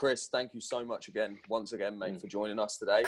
[0.02, 2.20] Chris, thank you so much again, once again, mate, Mm.
[2.20, 3.04] for joining us today.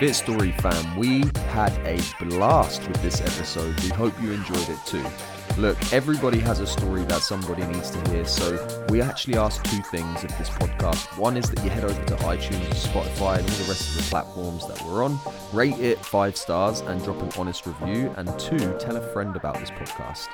[0.00, 3.78] Fit Story fam, we had a blast with this episode.
[3.80, 5.06] We hope you enjoyed it too.
[5.56, 8.58] Look, everybody has a story that somebody needs to hear, so
[8.88, 11.16] we actually ask two things of this podcast.
[11.16, 14.10] One is that you head over to iTunes, Spotify, and all the rest of the
[14.10, 15.16] platforms that we're on,
[15.52, 18.12] rate it five stars, and drop an honest review.
[18.16, 20.26] And two, tell a friend about this podcast.